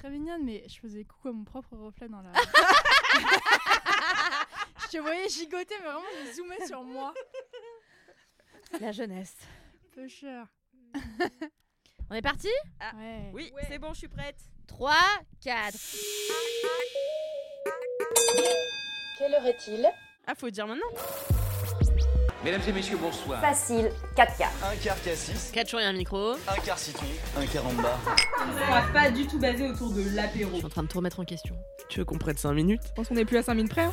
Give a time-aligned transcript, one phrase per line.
[0.00, 2.32] très mignonne, mais je faisais coucou à mon propre reflet dans la.
[4.84, 7.12] je te voyais gigoter, mais vraiment, je zoomais sur moi.
[8.80, 9.36] La jeunesse.
[9.94, 10.46] Peu cher.
[12.08, 12.48] On est parti?
[12.96, 13.30] Ouais.
[13.34, 14.38] Oui, c'est bon, je suis prête.
[14.68, 14.94] 3,
[15.42, 15.76] 4.
[19.18, 19.86] Quelle heure est-il?
[20.26, 20.88] Ah, faut dire maintenant.
[22.42, 23.38] Mesdames et messieurs, bonsoir.
[23.40, 24.50] Facile, 4 quarts.
[24.64, 26.32] Un quart cassis, 4 jours et un micro.
[26.32, 27.04] un quart citron,
[27.36, 27.98] un quart en bas.
[28.38, 30.50] On va pas du tout basé autour de l'apéro.
[30.52, 31.54] Je suis en train de tout remettre en question.
[31.90, 32.80] Tu veux qu'on prenne 5 minutes?
[32.86, 33.82] Je pense qu'on est plus à 5 minutes près.
[33.82, 33.90] hein.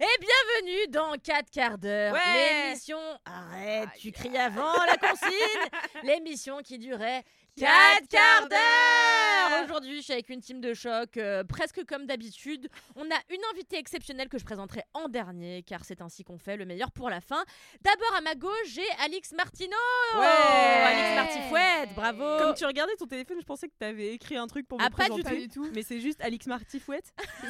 [0.00, 2.12] Et bienvenue dans 4 quarts d'heure.
[2.12, 2.20] Ouais.
[2.66, 2.98] L'émission.
[3.24, 5.30] Arrête, tu cries avant la consigne.
[6.02, 7.22] L'émission qui durait
[7.56, 7.68] 4
[8.00, 9.64] Quatre quarts d'heure.
[9.64, 12.68] Aujourd'hui, je suis avec une team de choc, euh, presque comme d'habitude.
[12.96, 16.56] On a une invitée exceptionnelle que je présenterai en dernier, car c'est ainsi qu'on fait
[16.56, 17.44] le meilleur pour la fin.
[17.82, 19.76] D'abord à ma gauche, j'ai Alix Martino.
[20.16, 20.26] Ouais.
[20.26, 22.38] Alix Martifouette, bravo.
[22.38, 24.90] Comme tu regardais ton téléphone, je pensais que t'avais écrit un truc pour me Ah,
[24.90, 25.48] pas du présenter.
[25.48, 25.68] tout.
[25.74, 27.12] Mais c'est juste Alix Martifouette.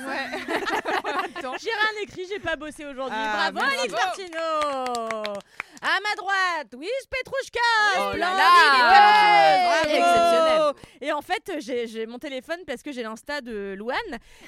[1.60, 3.16] J'ai rien écrit, j'ai pas bossé aujourd'hui.
[3.18, 4.06] Ah, Bravo Alex bravo.
[4.06, 5.40] Martino
[5.82, 7.60] À ma droite, Louise Petrouchka
[7.98, 9.93] Oh là là.
[10.00, 10.70] Bravo.
[10.70, 10.72] Exceptionnelle.
[11.00, 13.96] Et en fait, j'ai mon téléphone parce que j'ai l'insta de Louane.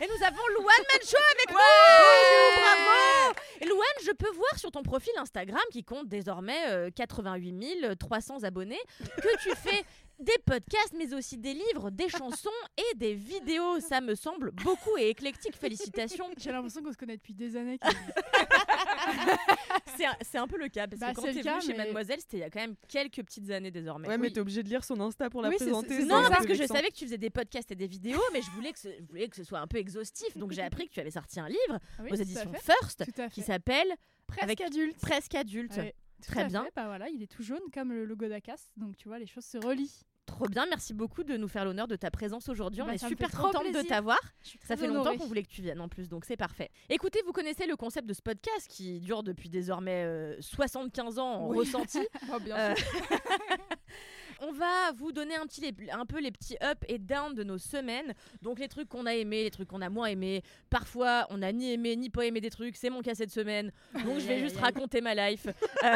[0.00, 4.70] Et nous avons Louane Manchot avec nous Bonjour, bravo Et Louane, je peux voir sur
[4.70, 8.80] ton profil Instagram, qui compte désormais euh, 88 300 abonnés,
[9.16, 9.84] que tu fais
[10.18, 13.80] des podcasts, mais aussi des livres, des chansons et des vidéos.
[13.80, 15.56] Ça me semble beaucoup et éclectique.
[15.56, 16.30] Félicitations.
[16.38, 17.78] J'ai l'impression qu'on se connaît depuis des années.
[20.22, 21.72] C'est un, peu le cas, parce Bah, que quand c'est t'es le venu cas, chez
[21.72, 24.06] mais- Mademoiselle, c'était il y a quand même quelques petites années désormais.
[24.08, 24.32] Ouais, mais Oui.
[24.32, 26.04] t'es obligé de lire son Insta pour la Oui, présenter.
[26.04, 28.50] Non, parce que je savais que tu faisais des podcasts et des vidéos, mais je
[28.50, 30.36] voulais que ce, je voulais que ce soit un peu exhaustif.
[30.36, 32.72] Donc j'ai appris que tu avais sorti un livre oui, aux éditions fait.
[32.72, 33.88] First qui s'appelle
[34.26, 34.98] Presque avec- adulte.
[35.00, 35.80] Presque adulte.
[36.26, 36.64] Très bien.
[36.64, 36.72] fait.
[36.74, 38.70] Bah voilà, il est tout jaune comme le logo d'Acas.
[38.76, 39.92] Donc tu vois, les choses se relient.
[40.26, 42.82] Trop bien, merci beaucoup de nous faire l'honneur de ta présence aujourd'hui.
[42.82, 44.18] On Bah, est super contente de t'avoir.
[44.64, 46.70] Ça fait longtemps qu'on voulait que tu viennes en plus, donc c'est parfait.
[46.88, 51.32] Écoutez, vous connaissez le concept de ce podcast qui dure depuis désormais euh, 75 ans
[51.44, 51.58] en Oui.
[51.58, 52.00] ressenti.
[52.32, 52.86] Oh, bien Euh, sûr.
[54.40, 57.42] On va vous donner un, petit, les- un peu les petits up et down de
[57.42, 58.12] nos semaines.
[58.42, 60.42] Donc les trucs qu'on a aimés, les trucs qu'on a moins aimés.
[60.68, 62.76] Parfois, on n'a ni aimé ni pas aimé des trucs.
[62.76, 63.72] C'est mon cas cette semaine.
[64.04, 65.46] Donc je vais juste raconter ma life.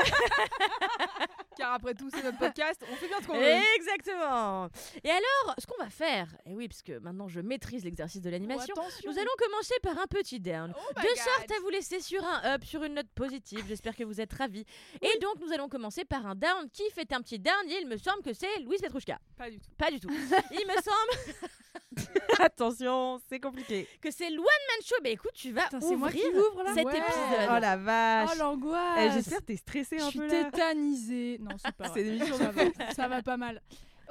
[1.61, 2.83] Car après tout, c'est notre podcast.
[2.91, 3.45] On fait bien ce qu'on veut.
[3.77, 4.69] Exactement.
[5.05, 8.31] Et alors, ce qu'on va faire, et oui, parce que maintenant je maîtrise l'exercice de
[8.31, 8.75] l'animation.
[8.79, 8.83] Oh.
[9.07, 11.17] Nous allons commencer par un petit down, Oh de God.
[11.17, 13.65] sorte à vous laisser sur un up, sur une note positive.
[13.69, 14.65] J'espère que vous êtes ravis.
[15.03, 16.69] Et donc, nous allons commencer par un down.
[16.73, 19.19] Qui fait un petit down Et il me semble que c'est Louise Petrouchka.
[19.37, 19.71] Pas du tout.
[19.77, 20.11] Pas du tout.
[20.53, 21.37] il me semble
[22.39, 23.87] Attention, c'est compliqué.
[24.01, 24.95] que c'est Luan Mancho.
[25.03, 26.99] Bah écoute, tu vas Putain, c'est moi ouvrir qui ouvre là cet Ouais.
[26.99, 27.49] épisode.
[27.51, 28.31] Oh la vache.
[28.35, 28.99] Oh l'angoisse.
[28.99, 30.45] Eh, J'espère que t'es stressée Je un suis peu là.
[30.51, 31.39] tétanisée.
[31.41, 32.03] Non, c'est pas C'est vrai.
[32.03, 33.61] une émission ça, va, ça va pas mal.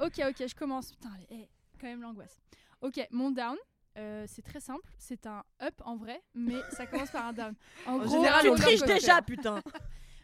[0.01, 0.91] Ok, ok, je commence.
[0.91, 1.49] Putain, allez, eh,
[1.79, 2.39] quand même l'angoisse.
[2.81, 3.57] Ok, mon down.
[3.97, 7.53] euh, c'est très simple, c'est un up en vrai, mais ça commence par un down.
[7.85, 8.93] En, En gros, général, tu on roller coaster.
[8.93, 9.61] déjà, putain.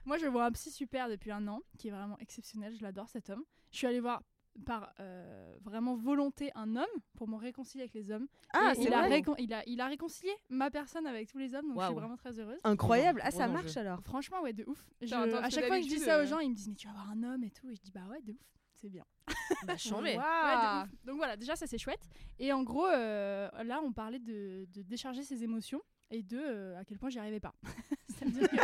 [0.05, 2.75] Moi, je vois un psy super depuis un an, qui est vraiment exceptionnel.
[2.77, 3.43] Je l'adore cet homme.
[3.71, 4.21] Je suis allée voir
[4.65, 6.85] par euh, vraiment volonté un homme
[7.15, 8.27] pour me réconcilier avec les hommes.
[8.53, 11.53] Ah, Et il a, récon- il, a, il a réconcilié ma personne avec tous les
[11.55, 12.59] hommes, donc je suis vraiment très heureuse.
[12.63, 13.19] Incroyable.
[13.23, 14.01] Ah, ça marche alors.
[14.03, 14.83] Franchement, ouais, de ouf.
[15.01, 16.49] Je- Attends, attends, à chaque que fois que je dis ça aux euh, gens, ils
[16.49, 17.69] me disent Mais tu vas avoir un homme et tout.
[17.69, 18.37] Et je dis Bah ouais, de ouf,
[18.75, 19.03] c'est bien.
[19.65, 20.11] Bah, chambé.
[20.15, 20.89] Ouais, de ouf.
[21.05, 22.07] Donc voilà, déjà, ça c'est chouette.
[22.39, 26.79] Et en gros, euh, là, on parlait de, de décharger ses émotions et de euh,
[26.79, 27.53] à quel point j'y arrivais pas.
[28.09, 28.59] C'est-à-dire qu'il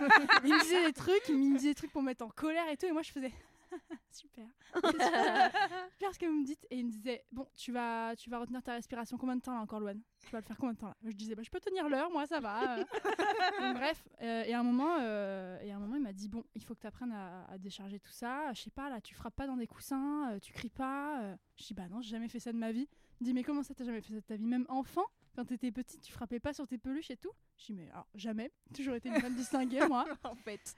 [0.53, 2.77] me disait des trucs, il me disait des trucs pour me mettre en colère et
[2.77, 3.33] tout, et moi je faisais
[4.13, 4.45] super.
[4.73, 6.13] Super.
[6.13, 6.65] Ce que vous me dites.
[6.69, 9.53] Et il me disait Bon, tu vas, tu vas retenir ta respiration combien de temps
[9.53, 10.97] là encore, Loane Tu vas le faire combien de temps là?
[11.03, 12.77] Je disais bah, Je peux tenir l'heure, moi ça va.
[13.59, 16.27] Donc, bref, euh, et à un moment, euh, et à un moment, il m'a dit
[16.29, 18.51] Bon, il faut que tu apprennes à, à décharger tout ça.
[18.53, 21.21] Je sais pas, là, tu frappes pas dans des coussins, euh, tu cries pas.
[21.21, 21.35] euh.
[21.57, 22.87] Je dis Bah non, j'ai jamais fait ça de ma vie.
[23.19, 24.45] Il me dit Mais comment ça, t'as jamais fait ça de ta vie?
[24.45, 27.31] Même enfant quand t'étais petite, tu frappais pas sur tes peluches et tout?
[27.57, 28.51] Je dis Mais alors, jamais.
[28.75, 30.05] Toujours été une femme distinguée, moi.
[30.25, 30.75] en fait.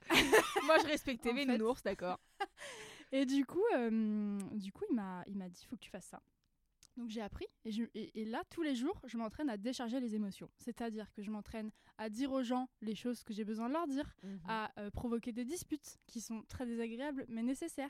[0.66, 1.58] Moi, je respectais En mes fait.
[1.58, 2.20] nounours, d'accord.
[3.16, 6.08] Et du coup, euh, du coup, il m'a, il m'a dit, faut que tu fasses
[6.08, 6.22] ça.
[6.98, 10.00] Donc j'ai appris et, je- et- et là tous les jours je m'entraîne à décharger
[10.00, 10.48] les émotions.
[10.60, 13.88] C'est-à-dire que je m'entraîne à dire aux gens les choses que j'ai besoin de leur
[13.88, 14.40] dire, Mhm.
[14.48, 17.90] à euh, provoquer des disputes qui sont très désagréables mais nécessaires.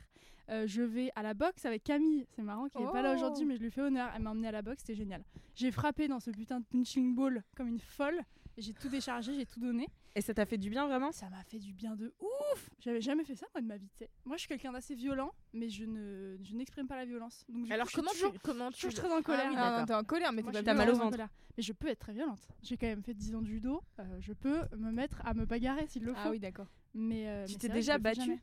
[0.49, 3.17] Euh, je vais à la boxe avec Camille, c'est marrant qu'il n'est pas là Oh.
[3.17, 4.09] aujourd'hui mais je lui fais honneur.
[4.15, 5.21] Elle m'a emmené à la boxe, c'était génial.
[5.53, 8.21] J'ai frappé dans ce putain de punching ball comme une folle.
[8.57, 9.89] J'ai tout déchargé, j'ai tout donné.
[10.15, 11.11] Et ça t'a fait du bien vraiment?
[11.11, 12.69] Ça m'a fait du bien de ouf.
[12.79, 13.89] J'avais jamais fait ça moi de ma vie.
[13.93, 14.09] tu sais.
[14.25, 17.43] Moi je suis quelqu'un d'assez violent mais je ne je n'exprime pas la violence.
[17.49, 19.47] Donc, coup, Alors je suis comment toujours, tu comment tu toujours très en colère.
[19.49, 19.85] oui, Ah, d'accord.
[19.87, 21.11] T'es en colère, mais je suis mal au ventre.
[21.11, 21.29] colère.
[21.57, 22.39] Mais je peux être très violente.
[22.61, 23.81] J'ai quand même fait 10 ans de judo.
[23.99, 26.19] euh, je peux me mettre à me bagarrer s'il le faut.
[26.23, 26.67] Ah oui, d'accord.
[26.93, 28.39] Mais, euh, Tu mais t'es déjà je battue?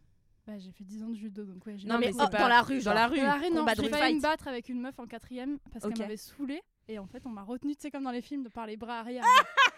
[0.46, 1.76] Bah, j'ai fait 10 ans de judo donc ouais.
[1.78, 3.18] j'ai Non Non, mais, oh, pas- dans la rue, dans la rue.
[3.18, 5.98] Dans la rue, non, j'ai failli me battre avec une meuf en quatrième parce qu'elle
[5.98, 8.48] m'avait saoulée et en fait on m'a retenue, tu sais comme dans les films, de
[8.48, 9.22] par les bras arrière.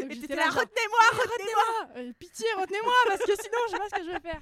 [0.00, 3.88] Donc Et t'étais là, retenez-moi, retenez-moi Euh, pitié, retenez-moi parce que sinon je sais pas
[3.88, 4.40] ce que je vais faire.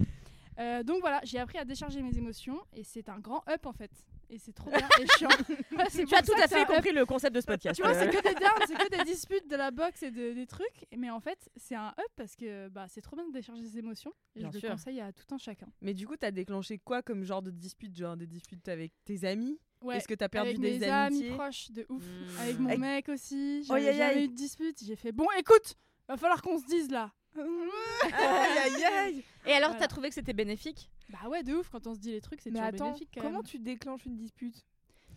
[0.58, 3.72] Euh, donc voilà, j'ai appris à décharger mes émotions et c'est un grand up en
[3.72, 3.90] fait.
[4.32, 5.28] Et c'est trop bien et chiant.
[5.72, 6.68] Ouais, Tu as tout à fait up.
[6.68, 7.74] compris le concept de ce podcast.
[7.74, 10.10] Tu vois, c'est Euh, que des downs, c'est que des disputes de la boxe et
[10.12, 10.86] de- des trucs.
[10.96, 13.78] Mais en fait, c'est un up parce que bah, c'est trop bien de décharger ses
[13.78, 14.12] émotions.
[14.36, 14.68] Et Bien je sûr.
[14.68, 15.66] le conseille à tout un chacun.
[15.80, 19.24] Mais du coup, t'as déclenché quoi comme genre de dispute Genre des disputes avec tes
[19.24, 19.58] amis?
[19.82, 22.02] Ouais, Est-ce que t'as perdu avec des mes amitiés amis proches de ouf.
[22.04, 22.40] Mmh.
[22.40, 23.64] Avec mon Avec- mec aussi.
[23.64, 24.78] J'avais aïe, jamais eu de dispute.
[24.84, 25.74] J'ai fait bon, écoute,
[26.08, 27.10] va falloir qu'on se dise là.
[27.36, 29.80] Aïe aïe aïe Et alors, Voilà.
[29.80, 30.90] t'as trouvé que c'était bénéfique?
[31.08, 33.08] Bah ouais, de ouf, quand on se dit les trucs, c'est Mais toujours attends, bénéfique
[33.14, 33.46] quand comment même.
[33.46, 34.64] tu déclenches une dispute?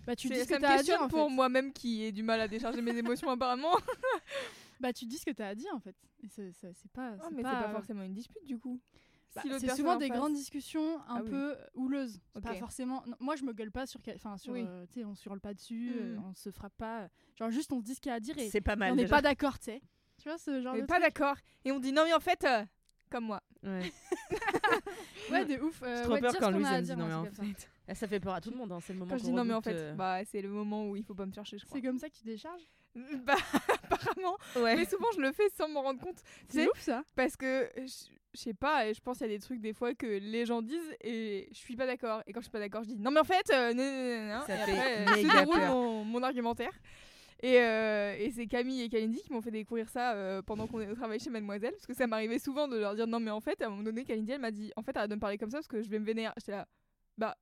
[0.06, 2.40] Bah tu dis ce que t'as à dire en pour moi-même qui ai du mal
[2.42, 3.76] à décharger mes émotions apparemment.
[4.80, 5.96] Bah tu dis ce que t'as à dire en fait.
[6.30, 7.14] C'est pas.
[7.22, 8.80] Oh, mais c'est pas, pas forcément une dispute du coup.
[9.36, 11.30] Bah, Si c'est souvent en des face- grandes discussions un Ah oui.
[11.32, 12.20] peu houleuses.
[12.44, 13.04] Pas forcément.
[13.08, 14.00] non, moi, je me gueule pas sur.
[14.16, 14.54] Enfin, sur.
[14.54, 14.64] Oui.
[14.68, 16.24] euh, tu sais, on se hurle pas dessus, euh, Mhm.
[16.30, 17.08] on se frappe pas.
[17.40, 18.92] Genre juste, on se dit ce qu'il y a à dire et C'est pas mal.
[18.92, 19.82] on n'est pas d'accord, tu sais.
[20.22, 21.36] Tu vois ce genre On de est pas d'accord.
[21.66, 22.64] Et on dit non mais en fait, euh,
[23.10, 23.42] comme moi.
[23.64, 23.92] Ouais.
[25.32, 25.82] Ouais, de ouf.
[25.84, 27.70] euh, trop ouais, peur quand Louise me dit dire, non mais en fait.
[27.96, 28.72] Ça fait peur à tout le monde.
[28.72, 30.50] hein, C'est le moment Quand je dis non mais en fait, euh, bah c'est le
[30.50, 31.78] moment où il faut pas me chercher je crois.
[31.78, 32.62] C'est comme ça que tu décharges
[33.26, 33.36] Bah
[33.90, 34.38] apparemment.
[34.56, 34.76] Ouais.
[34.78, 36.22] Mais souvent je le fais sans m'en rendre compte.
[36.50, 37.04] C'est ouf ça.
[37.16, 39.74] parce que je je sais pas, et je pense qu'il y a des trucs des
[39.74, 42.22] fois que les gens disent et je suis pas d'accord.
[42.28, 44.28] Et quand je suis pas d'accord, je dis non mais en fait, euh, non, non,
[44.28, 44.46] non, non.
[44.46, 45.76] Ça et fait après, euh, déroule peur.
[45.76, 46.74] mon, mon argumentaire.
[47.44, 50.80] Et, euh, et c'est Camille et Kalindi qui m'ont fait découvrir ça euh, pendant qu'on
[50.80, 51.74] est au travail chez Mademoiselle.
[51.74, 53.84] Parce que ça m'arrivait souvent de leur dire non, mais en fait, à un moment
[53.84, 55.82] donné, Kalindi, elle m'a dit en fait, arrête de me parler comme ça parce que
[55.82, 56.34] je vais me vénérer.
[56.38, 56.68] J'étais là,
[57.18, 57.36] bah,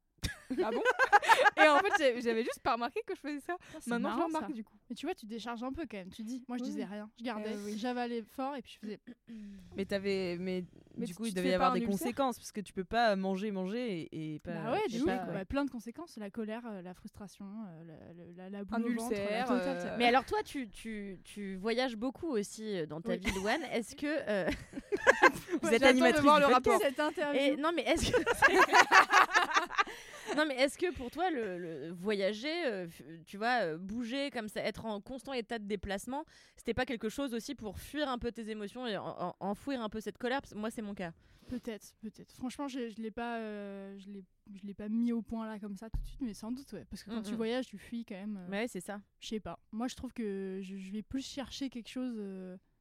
[0.63, 0.81] ah bon?
[1.63, 3.55] Et en fait, j'avais juste pas remarqué que je faisais ça.
[3.79, 4.53] C'est Maintenant, je le remarque ça.
[4.53, 4.73] du coup.
[4.89, 6.09] Mais tu vois, tu décharges un peu quand même.
[6.09, 7.09] Tu dis, moi je Oui, disais rien.
[7.19, 7.77] Je gardais, Euh, oui.
[7.77, 8.99] j'avalais fort et puis je faisais.
[9.77, 10.37] Mais t'avais.
[10.39, 10.63] Mais,
[10.97, 12.83] Mais du coup, tu il devait y avoir des ulcère conséquences parce que tu peux
[12.83, 14.51] pas manger, manger et, et pas.
[14.51, 15.05] bah ouais, ouf.
[15.05, 18.63] pas- Bah, plein de conséquences la colère, euh, la frustration, euh, la, la, la, la
[18.63, 19.97] boule Un ventre, ulcère, totale, euh, ça.
[19.97, 23.19] Mais alors toi, tu, tu, tu voyages beaucoup aussi euh, dans ta Oui.
[23.19, 23.63] vie, Louane.
[23.71, 24.49] Est-ce que euh,
[25.61, 26.67] Vous Ouais, êtes animatrice de voir du le podcast.
[26.67, 26.81] rapport.
[26.81, 27.39] Cette interview.
[27.41, 28.21] et, non mais est-ce que
[30.35, 32.87] non mais est-ce que pour toi le, le voyager, euh,
[33.25, 36.25] tu vois, euh, bouger comme ça, être en constant état de déplacement,
[36.57, 39.81] c'était pas quelque chose aussi pour fuir un peu tes émotions et en- en- enfouir
[39.81, 40.41] un peu cette colère?
[40.41, 41.11] Parce que Moi, c'est mon cas.
[41.47, 42.31] Peut-être, peut-être.
[42.35, 44.23] Franchement, je, je l'ai pas, euh, je l'ai,
[44.53, 46.71] je l'ai pas mis au point là comme ça tout de suite, mais sans doute,
[46.71, 46.85] ouais.
[46.89, 48.47] Parce que quand Mm, tu voyages, tu fuis quand même.
[48.49, 49.01] Ouais, c'est ça.
[49.19, 49.59] Je sais pas.
[49.73, 52.15] Moi, je trouve que je, je vais plus chercher quelque chose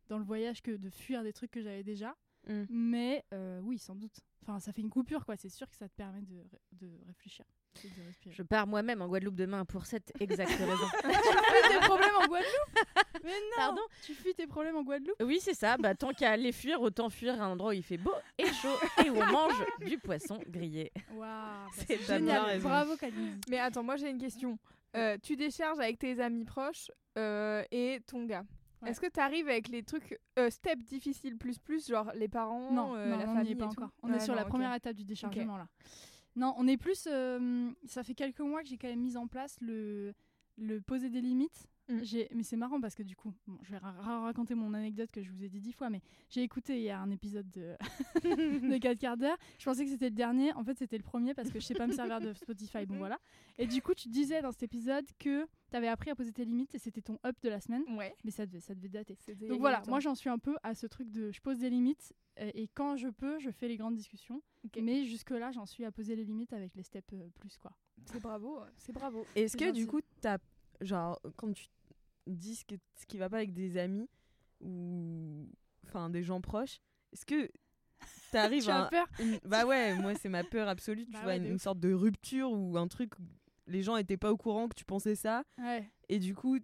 [0.08, 2.14] dans le voyage que de fuir des trucs que j'avais déjà.
[2.46, 2.62] Mm.
[2.68, 3.24] Mais
[3.62, 4.20] oui, sans doute.
[4.50, 5.36] Enfin, ça fait une coupure, quoi.
[5.36, 7.44] C'est sûr que ça te permet de, ré- de réfléchir.
[7.84, 8.34] et de respirer.
[8.34, 10.86] Je pars moi-même en Guadeloupe demain pour cette exacte raison.
[11.02, 12.88] tu fuis tes problèmes en Guadeloupe?
[13.22, 13.82] Mais non Pardon?
[14.02, 15.22] Tu fuis tes problèmes en Guadeloupe?
[15.22, 15.76] Oui, c'est ça.
[15.76, 18.46] Bah, tant qu'à les fuir, autant fuir à un endroit où il fait beau et
[18.52, 20.90] chaud et où on mange du poisson grillé.
[21.12, 22.58] Waouh bah, C'est génial.
[22.60, 22.94] Bravo.
[23.48, 24.58] Mais attends, moi j'ai une question.
[24.96, 28.44] Euh, tu décharges avec tes amis proches euh, et ton gars.
[28.82, 28.90] Ouais.
[28.90, 32.72] Est-ce que tu arrives avec les trucs euh, step difficiles plus plus, genre les parents,
[32.72, 33.90] Non, euh, non, la on famille est pas et tout encore.
[34.02, 35.68] On est sur non, la première étape du déchargement là.
[36.36, 37.06] Non, on est plus.
[37.10, 40.14] euh, ça fait quelques mois que j'ai quand même mis en place le,
[40.56, 41.66] le poser des limites.
[41.90, 42.02] Mm.
[42.34, 45.10] Mais c'est marrant parce que du coup, bon, je vais ra- ra- raconter mon anecdote
[45.10, 47.76] que je vous ai dit dix fois, mais j'ai écouté hier un épisode de,
[48.24, 49.36] de 4 quarts d'heure.
[49.58, 50.52] Je pensais que c'était le dernier.
[50.54, 52.86] En fait, c'était le premier parce que je sais pas me servir de Spotify.
[52.86, 53.18] Bon, voilà.
[53.58, 56.44] Et du coup, tu disais dans cet épisode que tu avais appris à poser tes
[56.44, 57.84] limites et c'était ton up de la semaine.
[57.96, 58.14] Ouais.
[58.24, 59.16] Mais ça devait, ça devait dater.
[59.28, 61.40] il y a Donc voilà, moi j'en suis un peu à ce truc de je
[61.40, 64.42] pose des limites euh, et quand je peux, je fais les grandes discussions.
[64.80, 67.72] Mais jusque-là, j'en suis à poser les limites avec les steps euh, plus quoi.
[68.06, 69.24] c'est bravo, c'est bravo.
[69.36, 70.38] Est-ce que du coup, t'as
[70.80, 71.66] genre quand tu
[72.36, 74.08] dis ce, que, ce qui va pas avec des amis
[74.60, 75.46] ou
[75.86, 76.80] enfin des gens proches,
[77.12, 77.50] est-ce que
[78.32, 81.20] t'arrives Tu as à peur une- bah ouais, moi c'est ma peur absolue, tu Bah
[81.22, 83.12] vois, ouais, une, sorte de rupture ou un truc
[83.66, 85.88] les gens étaient pas au courant que tu pensais ça Ouais.
[86.08, 86.58] et du coup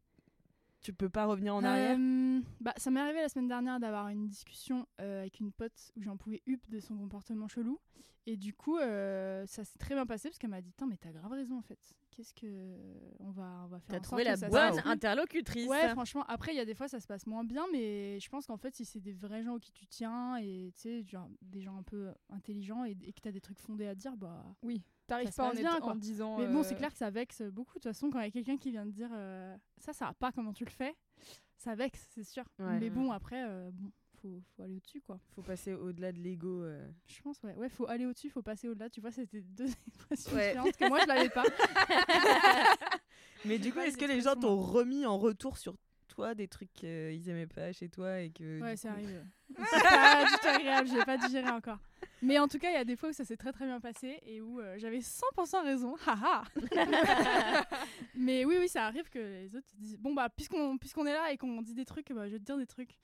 [0.82, 4.08] tu peux pas revenir en arrière Euh, bah, ça m'est arrivé la semaine dernière d'avoir
[4.08, 7.80] une discussion euh, avec une pote où j'en pouvais up de son comportement chelou.
[8.28, 11.10] Et du coup, euh, ça s'est très bien passé parce qu'elle m'a dit mais t'as
[11.12, 11.78] grave raison en fait.
[12.16, 12.46] Qu'est-ce que.
[13.20, 15.68] On va, on va faire T'as trouvé la bonne interlocutrice.
[15.68, 18.28] Ouais, franchement, après, il y a des fois, ça se passe moins bien, mais je
[18.30, 21.04] pense qu'en fait, si c'est des vrais gens qui tu tiens et tu sais,
[21.42, 24.44] des gens un peu intelligents et, et que t'as des trucs fondés à dire, bah.
[24.62, 26.38] Oui, t'arrives pas en, bien, en disant.
[26.38, 27.78] Mais bon, euh, c'est clair que ça vexe beaucoup.
[27.78, 30.06] De toute façon, quand il y a quelqu'un qui vient te dire euh, ça, ça
[30.06, 30.96] va pas comment tu le fais,
[31.58, 32.44] ça vexe, c'est sûr.
[32.58, 32.78] Ouais.
[32.80, 33.90] Mais bon, après, euh, bon,
[34.26, 35.18] faut, faut aller au-dessus, quoi.
[35.34, 36.62] Faut passer au-delà de l'ego.
[36.62, 36.86] euh.
[37.06, 37.54] Je pense, ouais.
[37.54, 38.90] Ouais, faut aller au-dessus, faut passer au-delà.
[38.90, 40.48] Tu vois, c'était deux expressions Ouais.
[40.48, 41.44] différentes que moi, je l'avais pas.
[43.44, 45.74] Mais du coup, pas est-ce les que les gens expressions, t'ont remis en retour sur
[46.08, 49.20] toi des trucs qu'ils aimaient pas chez toi et que Ouais, du c'est coup- arrivé.
[49.56, 51.78] C'est pas du tout agréable, j'ai pas digéré encore.
[52.22, 53.78] Mais en tout cas, il y a des fois où ça s'est très très bien
[53.80, 55.94] passé et où euh, j'avais 100% raison.
[56.06, 56.42] Haha
[58.14, 61.30] Mais oui, oui, ça arrive que les autres disent Bon, bah, puisqu'on puisqu'on est là
[61.32, 62.98] et qu'on dit des trucs, bah, je vais te dire des trucs.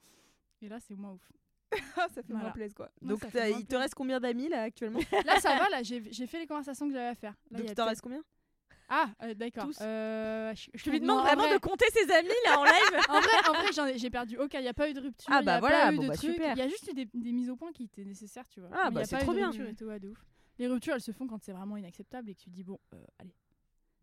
[0.63, 1.33] Et là, c'est moins ouf.
[1.97, 2.53] ça fait moins Voilà.
[2.55, 2.91] plaisir quoi.
[3.01, 6.39] Donc moins il te reste combien d'amis là actuellement Là, ça va, là, j'ai fait
[6.39, 7.35] les conversations que j'avais à faire.
[7.51, 8.23] Là, Donc il t'en reste combien
[8.91, 9.71] Ah, euh, d'accord.
[9.81, 12.65] Euh, je, je Tu lui non, en vraiment vrai- de compter ses amis là en
[12.65, 14.59] live En vrai, en vrai j'en ai- j'ai perdu aucun.
[14.59, 15.33] Il n'y a pas eu de rupture.
[15.33, 16.33] Ah il y bah a voilà, pas eu bon de bah truc.
[16.35, 16.53] super.
[16.55, 18.69] Il y a juste eu des, des mises au point qui étaient nécessaires, tu vois.
[18.73, 19.47] Ah Mais bah c'est eu trop de bien.
[19.51, 20.19] rupture et tout, ouais, de ouf.
[20.59, 22.99] Les ruptures, elles se font quand c'est vraiment inacceptable et que tu dis bon, euh,
[23.19, 23.35] allez.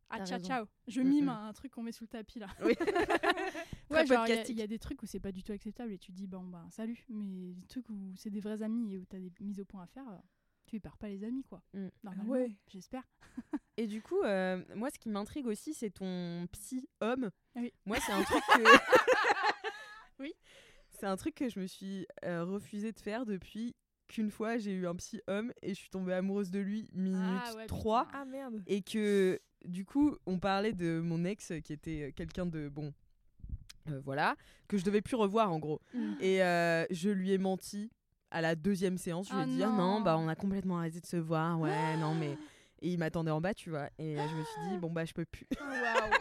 [0.10, 0.66] Ah, ciao, ciao.
[0.88, 1.30] Je Mm, mime mm.
[1.30, 2.48] un truc qu'on met sous le tapis là.
[2.66, 2.74] Oui.
[3.92, 5.98] ouais, genre, il y y, a des trucs où c'est pas du tout acceptable et
[5.98, 7.06] tu dis bon, bah, salut.
[7.10, 9.84] Mais des trucs où c'est des vrais amis et où t'as des mises au point
[9.84, 10.18] à faire, euh,
[10.66, 11.62] tu y perds pas les amis quoi.
[11.74, 11.88] Mm.
[12.04, 12.56] Normalement, ouais.
[12.68, 13.04] j'espère.
[13.78, 17.30] Et du coup, euh, moi, ce qui m'intrigue aussi, c'est ton psy homme.
[17.56, 17.74] Ah oui.
[17.86, 18.64] Moi, c'est un truc que.
[20.20, 20.34] Oui.
[20.90, 23.76] C'est un truc que je me suis euh, refusé de faire depuis
[24.10, 27.22] qu'une fois j'ai eu un psy homme et je suis tombée amoureuse de lui minute
[27.22, 28.20] Ah ouais, 3 putain.
[28.20, 28.64] Ah merde.
[28.66, 32.94] et que du coup on parlait de mon ex qui était euh, quelqu'un de bon
[33.90, 34.36] euh, voilà
[34.68, 35.82] que je devais plus revoir en gros.
[35.94, 36.14] Mm.
[36.22, 37.92] et euh, je lui ai menti
[38.32, 39.28] à la deuxième séance.
[39.30, 41.60] Je lui ai Ah dit ah non bah on a complètement arrêté de se voir.
[41.60, 42.38] Ouais non mais
[42.82, 43.90] et il m'attendait en bas tu vois.
[43.98, 45.48] Et euh, je me suis dit bon bah je peux plus.
[45.60, 46.12] Waouh.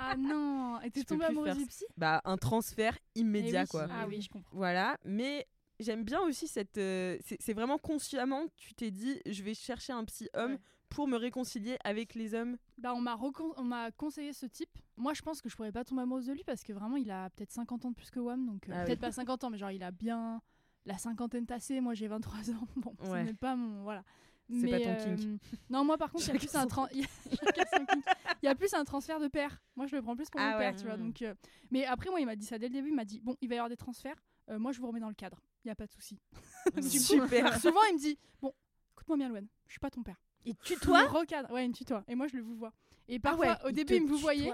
[0.00, 1.84] Ah non, et t'es tombée amoureuse du psy?
[1.96, 3.68] Bah un transfert immédiat Eh oui.
[3.68, 3.88] quoi.
[3.90, 4.48] Ah oui, je comprends.
[4.56, 5.46] voilà mais
[5.80, 9.54] j'aime bien aussi cette euh, c'est c'est vraiment consciemment que tu t'es dit je vais
[9.54, 10.58] chercher un psy homme Ouais.
[10.88, 14.70] pour me réconcilier avec les hommes Bah, on m'a on conseillé ce type.
[14.96, 17.10] Moi, je pense que je pourrais pas tomber amoureuse de lui parce que vraiment, il
[17.10, 18.46] a peut-être 50 ans de plus que Wam.
[18.46, 18.86] Donc, euh, Ah oui.
[18.86, 20.40] peut-être pas 50 ans, mais genre, il a bien
[20.86, 21.80] la cinquantaine tassée.
[21.82, 22.66] Moi, j'ai 23 ans.
[22.76, 23.24] Bon, ce Ouais.
[23.24, 23.82] n'est pas mon.
[23.82, 24.02] Voilà.
[24.50, 25.20] C'est pas ton kink.
[25.20, 25.36] euh,
[25.68, 27.04] Non, moi, par contre, il y
[28.42, 29.60] y a- plus un transfert de père.
[29.76, 30.70] Moi, je le prends plus pour Ah mon ouais.
[30.70, 30.96] père, tu vois.
[30.96, 31.04] Mm.
[31.06, 31.34] Donc, euh,
[31.70, 32.88] Mais après, moi, il m'a dit ça dès le début.
[32.88, 34.16] Il m'a dit Bon, il va y avoir des transferts.
[34.50, 35.40] Euh, moi, je vous remets dans le cadre.
[35.64, 36.18] Il n'y a pas de souci.
[36.74, 37.58] Coup, Super.
[37.60, 38.52] Souvent, il me dit Bon,
[38.92, 39.48] écoute-moi bien, Louane.
[39.66, 40.20] Je suis pas ton père.
[40.44, 41.50] Il Tu tutoie me recadres.
[41.52, 42.04] Ouais, il me tutoie.
[42.08, 42.72] Et moi, je le vous vois.
[43.10, 44.52] Et Ah parfois, ouais, au il début, il me vous voyait.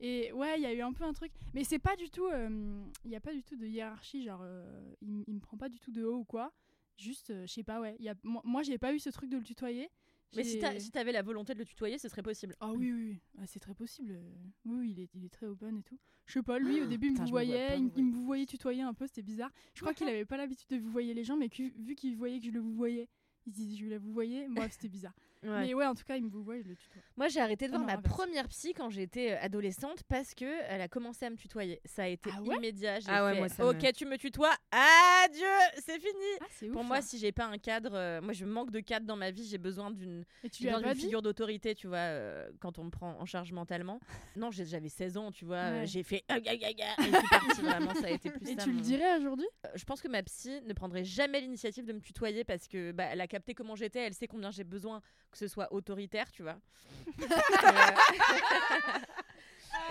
[0.00, 1.32] Et ouais, il y a eu un peu un truc.
[1.54, 2.26] Mais c'est pas du tout.
[2.26, 4.22] euh, Il y a pas du tout de hiérarchie.
[4.24, 6.52] Genre, euh, il, il me prend pas du tout de haut ou quoi.
[6.98, 7.94] Juste, euh, je sais pas, ouais.
[8.00, 9.88] il Y a, moi, moi, j'ai pas eu ce truc de le tutoyer.
[10.36, 10.44] Mais
[10.80, 12.54] si t'avais la volonté de le tutoyer, ce serait possible.
[12.60, 13.20] Ah oui, oui, oui.
[13.38, 14.12] Ah, c'est très possible.
[14.16, 14.34] euh,
[14.64, 15.98] Oui, oui, il est, il est très open et tout.
[16.26, 18.94] Je sais pas, lui, au début, il me voyait, il, il me voyait tutoyer un
[18.94, 19.50] peu, c'était bizarre.
[19.74, 22.16] Je crois qu'il avait pas l'habitude de vous voyer les gens, mais que- vu qu'il
[22.16, 23.08] voyait que je le vous voyais,
[23.46, 24.46] il se disait je la vous voyais.
[24.48, 25.14] Moi, c'était bizarre.
[25.42, 25.66] Ouais.
[25.66, 27.02] Mais ouais, en tout cas, il me vous voyait, je le tutoie.
[27.16, 28.14] Moi, j'ai arrêté de Ah voir non, ma inverse.
[28.14, 31.80] première psy quand j'étais euh, adolescente parce que elle a commencé à me tutoyer.
[31.84, 32.56] Ça a été Ah ouais?
[32.56, 33.00] immédiat.
[33.00, 34.54] J'ai Ah ouais, fait, moi, ça ok, me- tu me tutoies.
[34.70, 35.44] Adieu,
[35.84, 36.12] c'est fini.
[36.40, 36.72] Ah, ouf.
[36.72, 39.30] Pour moi, si j'ai pas un cadre, euh, moi je manque de cadre dans ma
[39.30, 39.44] vie.
[39.46, 40.24] J'ai besoin d'une
[40.94, 43.98] figure d'autorité, tu vois, euh, quand on me prend en charge mentalement.
[44.36, 45.56] Non, j'avais 16 ans, tu vois.
[45.56, 46.24] euh, j'ai fait.
[46.28, 46.66] ah, ah, ah,
[46.98, 49.16] ah, et je suis partie, vraiment, ça a été plus Et ça, tu le dirais
[49.18, 49.46] aujourd'hui?
[49.66, 52.92] Euh, Je pense que ma psy ne prendrait jamais l'initiative de me tutoyer parce que
[52.92, 56.30] bah, elle a capté comment j'étais, elle sait combien j'ai besoin que ce soit autoritaire,
[56.30, 56.58] tu vois.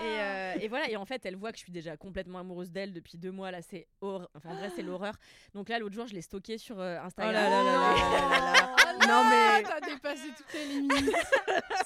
[0.00, 2.70] et, euh, et voilà, et en fait, elle voit que je suis déjà complètement amoureuse
[2.70, 3.50] d'elle depuis deux mois.
[3.50, 5.14] Là, c'est hor- enfin, en vrai, c'est l'horreur.
[5.54, 7.34] Donc là, l'autre jour, je l'ai stockée sur euh, Oh Instagram.
[7.34, 8.76] là là là là là là là.
[8.78, 11.12] Oh Non, mais- T'as dépassé toutes les limites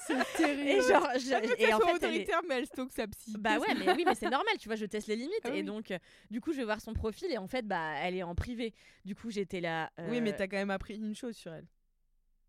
[0.05, 3.07] C'est terrible Et genre, je- et en fait, elle est- autoritaire, mais elle stocke sa
[3.07, 3.33] psy.
[3.37, 5.41] Bah ouais, mais oui, mais c'est normal, tu vois, je teste les limites.
[5.43, 5.63] Ah et oui.
[5.63, 5.97] donc, euh,
[6.31, 8.73] du coup, je vais voir son profil et en fait, bah, elle est en privé.
[9.05, 9.89] Du coup, j'étais là.
[10.09, 11.65] Oui, mais euh, t'as quand même appris une chose sur elle.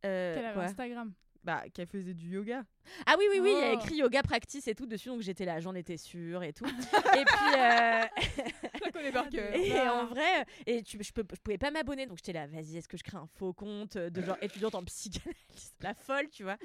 [0.05, 1.13] Euh, Qu'elle avait Instagram?
[1.45, 2.63] Bah, qu'elle faisait du yoga.
[3.07, 3.81] Ah oui, oui, oui, il y a Oh.
[3.81, 6.67] écrit yoga practice et tout dessus, donc j'étais là, j'en étais sûre et tout.
[6.67, 8.03] et puis, euh,
[8.85, 9.55] Je connais par cœur.
[9.55, 12.77] et en vrai, et tu, je, peux, je pouvais pas m'abonner, donc j'étais là, vas-y,
[12.79, 15.75] est-ce que je crée un faux compte de genre étudiante en psychanalyse?
[15.81, 16.57] La folle, tu vois.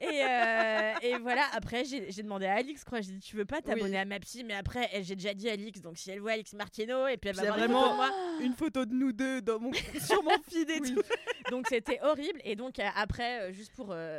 [0.00, 3.62] Et, euh, et voilà, après, j'ai demandé à Alix, quoi, j'ai dit, tu veux pas
[3.62, 3.96] t'abonner Oui.
[3.96, 6.52] à ma psy, mais après, j'ai déjà dit à Alix, donc si elle voit Alix
[6.54, 8.10] Martino, et puis elle va voir une photo vraiment de moi.
[8.40, 9.72] une photo de nous deux dans mon...
[9.72, 10.94] sur mon feed et Oui.
[10.94, 11.02] tout.
[11.50, 12.40] Donc c'était horrible.
[12.44, 14.09] Et donc euh, après, euh, juste pour euh,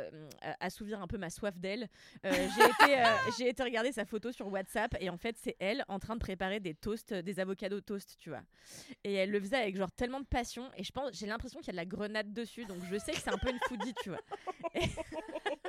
[0.60, 1.88] assouvir un peu ma soif d'elle,
[2.26, 3.04] euh, j'ai été, euh,
[3.38, 6.20] j'ai été regarder sa photo sur WhatsApp et en fait c'est elle en train de
[6.20, 8.42] préparer des toasts, des avocados toast, tu vois.
[9.04, 11.68] Et elle le faisait avec genre tellement de passion et je pense, j'ai l'impression qu'il
[11.68, 13.94] y a de la grenade dessus, donc je sais que c'est un peu une foodie,
[14.02, 14.20] tu vois.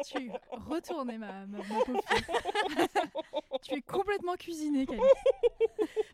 [0.05, 2.25] Tu es retournée, ma, ma, ma pauvre fille.
[3.61, 5.01] tu es complètement cuisinée, Camille.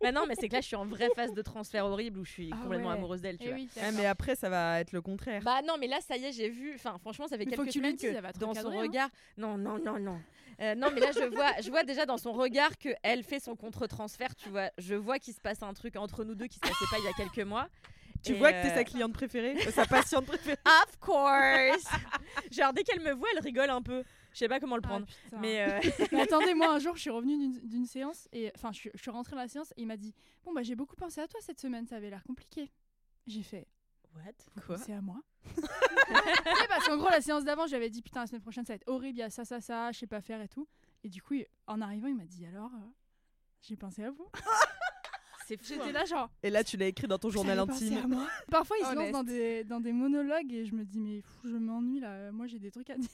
[0.02, 2.26] Bah non, mais c'est que là je suis en vraie phase de transfert horrible où
[2.26, 2.94] je suis Ah complètement ouais.
[2.96, 3.56] amoureuse d'elle, tu Eh vois.
[3.56, 5.42] oui, mais après, ça va être le contraire.
[5.44, 6.74] Bah non, mais là, ça y est, j'ai vu.
[6.76, 8.82] Enfin, franchement, ça fait Mais faut quelques que tu lui semaines que dans son hein.
[8.82, 9.10] regard.
[9.38, 10.20] Non, non, non, non.
[10.62, 13.40] Euh, non, mais là, je vois, je vois déjà dans son regard que elle fait
[13.40, 14.36] son contre-transfert.
[14.36, 16.86] Tu vois, je vois qu'il se passe un truc entre nous deux qui se passait
[16.92, 17.70] pas il y a quelques mois.
[18.26, 20.58] tu Et, vois que t'es euh, sa cliente préférée, euh, sa patiente préférée.
[20.66, 21.86] Of course.
[22.52, 24.04] Genre dès qu'elle me voit, elle rigole un peu.
[24.34, 25.06] Je sais pas comment le Ah, prendre.
[25.40, 25.80] mais euh,
[26.12, 29.02] Mais attendez, moi un jour je suis revenue d'une- séance et enfin je, suis- je
[29.02, 30.14] suis rentrée dans la séance et il m'a dit
[30.44, 32.70] Bon bah j'ai beaucoup pensé à toi cette semaine, ça avait l'air compliqué.
[33.28, 33.66] J'ai fait
[34.16, 34.62] what?
[34.66, 34.78] Quoi?
[34.78, 35.22] C'est à moi
[35.56, 38.74] Tu sais, Parce qu'en gros la séance d'avant j'avais dit Putain la semaine prochaine ça
[38.74, 40.68] va être horrible, il y a ça, ça, ça, je sais pas faire et tout.
[41.04, 42.88] Et du coup il- en arrivant il m'a dit Alors euh,
[43.62, 44.28] j'ai pensé à vous.
[45.48, 45.66] C'est fou.
[45.68, 45.92] J'étais hein.
[45.92, 48.10] là genre Et là, tu l'as écrit dans ton journal avez pensé à intime.
[48.12, 51.22] moi Parfois il se lance dans des, dans des monologues et je me dis Mais
[51.22, 53.10] fou, je m'ennuie là, moi j'ai des trucs à dire.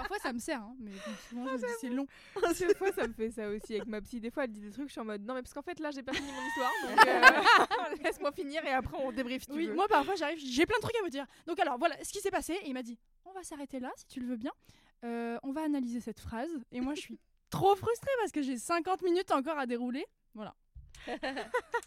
[0.00, 2.06] Parfois ça me sert, hein, mais bon, souvent je me dis c'est long.
[2.68, 4.20] Des fois, ça me fait ça aussi avec ma psy.
[4.20, 5.78] Des fois, elle dit des trucs, je suis en mode non, mais parce qu'en fait,
[5.80, 6.72] là, j'ai pas fini mon histoire.
[6.88, 9.74] Donc, euh, laisse-moi finir et après, on débrief si tu Oui, veux.
[9.74, 11.26] moi parfois j'arrive, j'ai plein de trucs à vous dire.
[11.46, 12.54] Donc alors voilà ce qui s'est passé.
[12.62, 14.52] Et il m'a dit on va s'arrêter là si tu le veux bien.
[15.04, 16.50] Euh, on va analyser cette phrase.
[16.72, 20.04] Et moi je suis trop frustrée parce que j'ai 50 minutes encore à dérouler.
[20.34, 20.54] Voilà.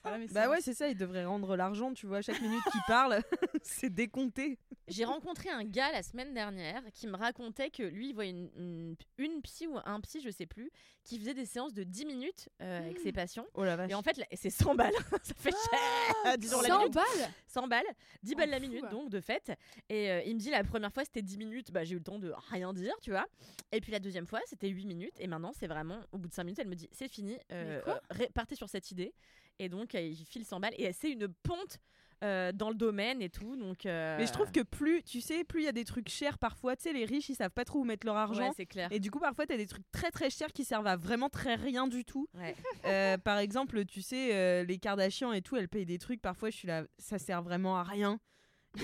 [0.03, 2.81] Voilà mes Bah ouais, c'est ça, il devrait rendre l'argent, tu vois, chaque minute qu'il
[2.87, 3.21] parle,
[3.61, 4.57] c'est décompté.
[4.87, 8.49] J'ai rencontré un gars la semaine dernière qui me racontait que lui, il voyait une,
[8.57, 10.71] une, une psy ou un psy, je sais plus,
[11.03, 13.45] qui faisait des séances de 10 minutes euh, avec ses patients.
[13.53, 13.91] Oh la vache.
[13.91, 14.91] Et en fait, c'est 100 balles.
[15.23, 16.37] ça fait cher.
[16.37, 16.93] Disons la 100 minute.
[16.93, 17.85] balles 100 balles,
[18.23, 18.89] 10 Oh, balles la minute ouais.
[18.89, 19.51] donc de fait.
[19.89, 22.03] Et euh, il me dit la première fois c'était 10 minutes, bah, j'ai eu le
[22.03, 23.25] temps de rien dire, tu vois.
[23.71, 26.33] Et puis la deuxième fois c'était 8 minutes et maintenant c'est vraiment au bout de
[26.33, 29.13] 5 minutes elle me dit c'est fini, euh, euh, partez sur cette idée.
[29.59, 31.79] Et donc il file 100 balles et c'est une ponte
[32.23, 33.55] euh, dans le domaine et tout.
[33.55, 36.07] Donc, euh, Mais je trouve que plus, tu sais, plus il y a des trucs
[36.07, 38.49] chers parfois, tu sais, les riches, ils savent pas trop où mettre leur argent.
[38.49, 38.91] ouais, c'est clair.
[38.91, 41.55] Et du coup, parfois, t'as des trucs très très chers qui servent à vraiment très
[41.55, 42.27] rien du tout.
[42.35, 42.55] Ouais.
[42.85, 46.57] Euh, par exemple, tu sais, les Kardashians et tout, elles payent des trucs, parfois, je
[46.57, 48.19] suis là, ça sert vraiment à rien.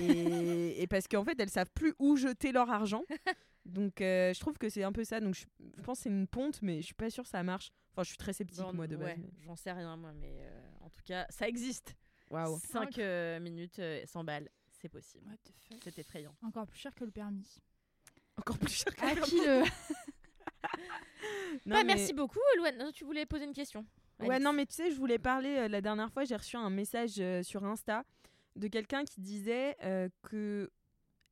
[0.82, 3.04] et parce qu'en fait, elles savent plus où jeter leur argent.
[3.64, 5.20] Donc, euh, je trouve que c'est un peu ça.
[5.20, 5.44] Donc, je,
[5.76, 7.70] je pense que c'est une ponte, mais je suis pas sûre que ça marche.
[7.98, 9.06] Enfin, je suis très sceptique, Bon, moi, de base.
[9.08, 11.96] ouais, mais- J'en sais rien moi, mais euh, en tout cas ça existe.
[12.30, 12.56] Waouh.
[12.60, 12.96] 5
[13.40, 15.26] minutes, euh, 100 balles, c'est possible.
[15.26, 15.78] What the fuck?
[15.82, 16.32] C'est effrayant.
[16.42, 17.60] Encore plus cher que le permis.
[18.36, 19.62] Encore plus cher que À le qui le.
[21.66, 22.92] Non, Bah, mais- Merci beaucoup, Louane.
[22.92, 23.84] Tu voulais poser une question
[24.20, 26.70] Ouais, non, mais tu sais, je voulais parler euh, la dernière fois, j'ai reçu un
[26.70, 28.04] message euh, sur Insta
[28.56, 30.70] de quelqu'un qui disait euh, que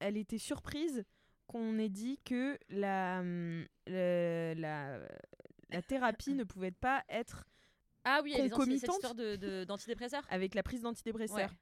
[0.00, 1.04] elle était surprise
[1.46, 4.98] qu'on ait dit que la, hum, la,
[5.70, 7.44] la thérapie ne pouvait pas être
[8.04, 8.94] Ah oui, les concomitante.
[8.96, 10.24] histoire de- de- d'antidépresseurs?
[10.30, 11.50] avec la prise d'antidépresseurs.
[11.50, 11.56] Ouais.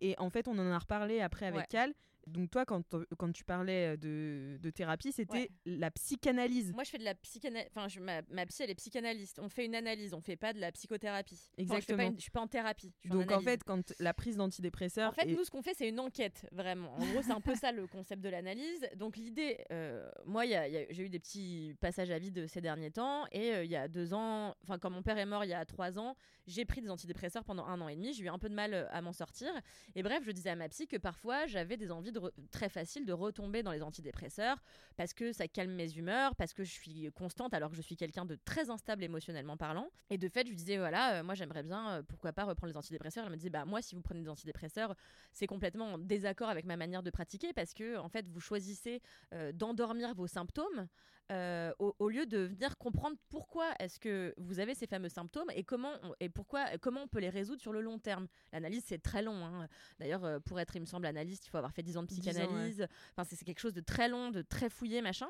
[0.00, 1.66] Et en fait, on en a reparlé après avec Ouais.
[1.68, 1.92] Cal.
[2.28, 2.82] Donc toi, quand,
[3.18, 5.50] quand tu parlais de, de thérapie, c'était Ouais.
[5.66, 6.72] la psychanalyse.
[6.72, 7.68] Moi, je fais de la psychanalyse.
[7.70, 9.38] Enfin, je- ma, ma psy, elle est psychanalyste.
[9.38, 11.34] On fait une analyse, on fait pas de la psychothérapie.
[11.34, 12.02] Enfin, je, Exactement.
[12.08, 12.92] une- je suis pas en thérapie.
[13.02, 15.10] je suis Donc en fait, quand la prise d'antidépresseurs...
[15.10, 16.94] En fait, est- nous, ce qu'on fait, c'est une enquête, vraiment.
[16.94, 18.86] En gros, c'est un peu ça le concept de l'analyse.
[18.96, 22.10] Donc, l'idée, euh, moi, il y a- il y a- j'ai eu des petits passages
[22.10, 23.26] à vide ces derniers temps.
[23.32, 25.54] Et euh, il y a deux ans, enfin, quand mon père est mort il y
[25.54, 28.12] a trois ans, j'ai pris des antidépresseurs pendant un an et demi.
[28.12, 29.48] J'ai eu un peu de mal euh, à m'en sortir.
[29.94, 32.17] Et bref, je disais à ma psy que parfois, j'avais des envies de
[32.50, 34.62] très faciles de retomber dans les antidépresseurs
[34.96, 37.96] parce que ça calme mes humeurs, parce que je suis constante alors que je suis
[37.96, 39.90] quelqu'un de très instable émotionnellement parlant.
[40.10, 42.76] Et de fait, je disais, voilà, euh, moi, j'aimerais bien, euh, pourquoi pas reprendre les
[42.76, 43.24] antidépresseurs.
[43.24, 44.94] Elle me disait, bah, moi, si vous prenez des antidépresseurs,
[45.32, 49.02] c'est complètement en désaccord avec ma manière de pratiquer parce que en fait vous choisissez
[49.32, 50.88] euh, d'endormir vos symptômes
[51.30, 55.50] euh, au, au lieu de venir comprendre pourquoi est-ce que vous avez ces fameux symptômes
[55.54, 58.28] et comment on, et pourquoi comment on peut les résoudre sur le long terme.
[58.52, 59.44] L'analyse c'est très long.
[59.44, 59.68] hein.
[59.98, 62.08] D'ailleurs euh, pour être il me semble analyste il faut avoir fait 10 ans de
[62.08, 62.86] 10 ans, psychanalyse.
[63.12, 65.28] Enfin c'est c'est quelque chose de très long, de très fouillé machin.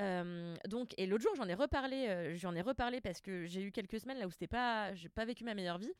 [0.00, 3.62] Euh, donc et l'autre jour j'en ai reparlé euh, j'en ai reparlé parce que j'ai
[3.62, 5.92] eu quelques semaines là où c'était pas j'ai pas vécu ma meilleure vie.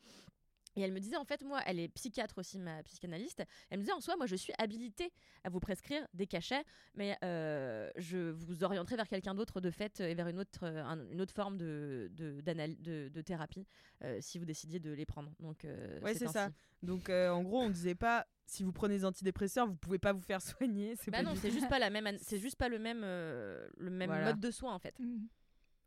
[0.75, 3.43] Et elle me disait, en fait, moi, elle est psychiatre aussi, ma psychanalyste.
[3.69, 5.11] Elle me disait, en soi, moi, je suis habilitée
[5.43, 6.63] à vous prescrire des cachets,
[6.95, 10.83] mais euh, je vous orienterai vers quelqu'un d'autre de fait et vers une autre, euh,
[10.83, 13.65] un- une autre forme de, de, d'anal- de, de thérapie
[14.03, 15.31] euh, si vous décidiez de les prendre.
[15.39, 16.49] Donc, euh, Ouais, c'est ça.
[16.83, 20.13] Donc euh, en gros, on disait pas si vous prenez des antidépresseurs, vous pouvez pas
[20.13, 20.95] vous faire soigner.
[20.97, 23.01] C'est Bah pas non, c'est juste pas la même, an- c'est juste pas le même,
[23.03, 24.25] euh, le même Voilà.
[24.25, 24.99] mode de soin en fait.
[24.99, 25.27] Mhm.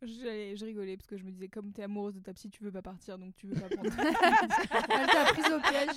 [0.03, 2.71] Je rigolais parce que je me disais, comme t'es amoureuse de ta psy, tu veux
[2.73, 3.91] pas partir, donc tu veux pas prendre.
[3.99, 5.97] Elle t'a prise au piège.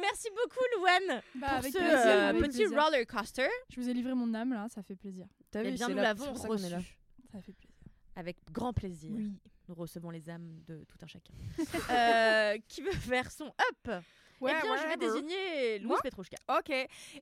[0.00, 2.82] Merci beaucoup, Louane, Bah, pour avec ce plaisir, euh, avec petit plaisir.
[2.82, 3.48] roller coaster.
[3.70, 5.26] Je vous ai livré mon âme là, ça fait plaisir.
[5.50, 6.76] T'as Eh vu, bien, nous l'avons est là.
[6.78, 6.98] reçu.
[7.32, 7.76] Ça fait plaisir.
[8.14, 9.10] Avec grand plaisir.
[9.14, 9.32] oui.
[9.68, 11.32] Nous recevons les âmes de tout un chacun.
[11.90, 14.02] Euh, qui veut faire son up?
[14.40, 14.96] Ouais, Eh bien, je vais whatever.
[15.22, 16.36] désigner Louise Petrouchka.
[16.58, 16.70] Ok.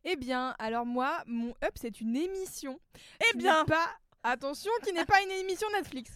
[0.05, 2.79] Eh bien, alors moi, mon up, c'est une émission.
[3.33, 3.65] Eh bien.
[3.65, 3.89] pas
[4.25, 6.11] attention, qui n'est pas une émission Netflix.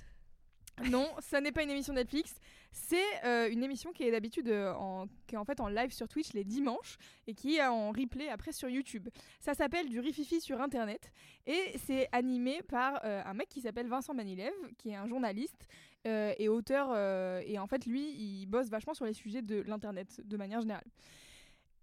[0.90, 2.34] Non, ça n'est pas une émission Netflix.
[2.70, 5.92] C'est euh, une émission qui est d'habitude euh, en, qui est en fait en live
[5.92, 9.08] sur Twitch les dimanches et qui est en replay après sur YouTube.
[9.40, 11.10] Ça s'appelle du rififi sur Internet
[11.46, 15.66] et c'est animé par euh, un mec qui s'appelle Vincent Manilev, qui est un journaliste
[16.04, 16.96] et auteur.
[17.44, 20.86] et en fait, lui, il bosse vachement sur les sujets de l'Internet de manière générale.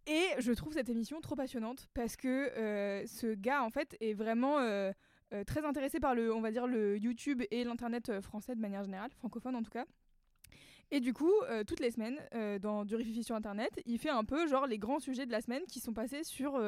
[0.07, 4.57] Et je trouve cette émission trop passionnante parce que ce gars, en fait, est vraiment
[5.35, 8.61] euh, très intéressé par le, on va dire, le YouTube et l'Internet euh, français de
[8.61, 9.85] manière générale, francophone en tout cas.
[10.91, 12.19] Et du coup, euh, toutes les semaines,
[12.61, 15.63] dans du sur Internet, il fait un peu genre les grands sujets de la semaine
[15.67, 16.61] qui sont passés sur,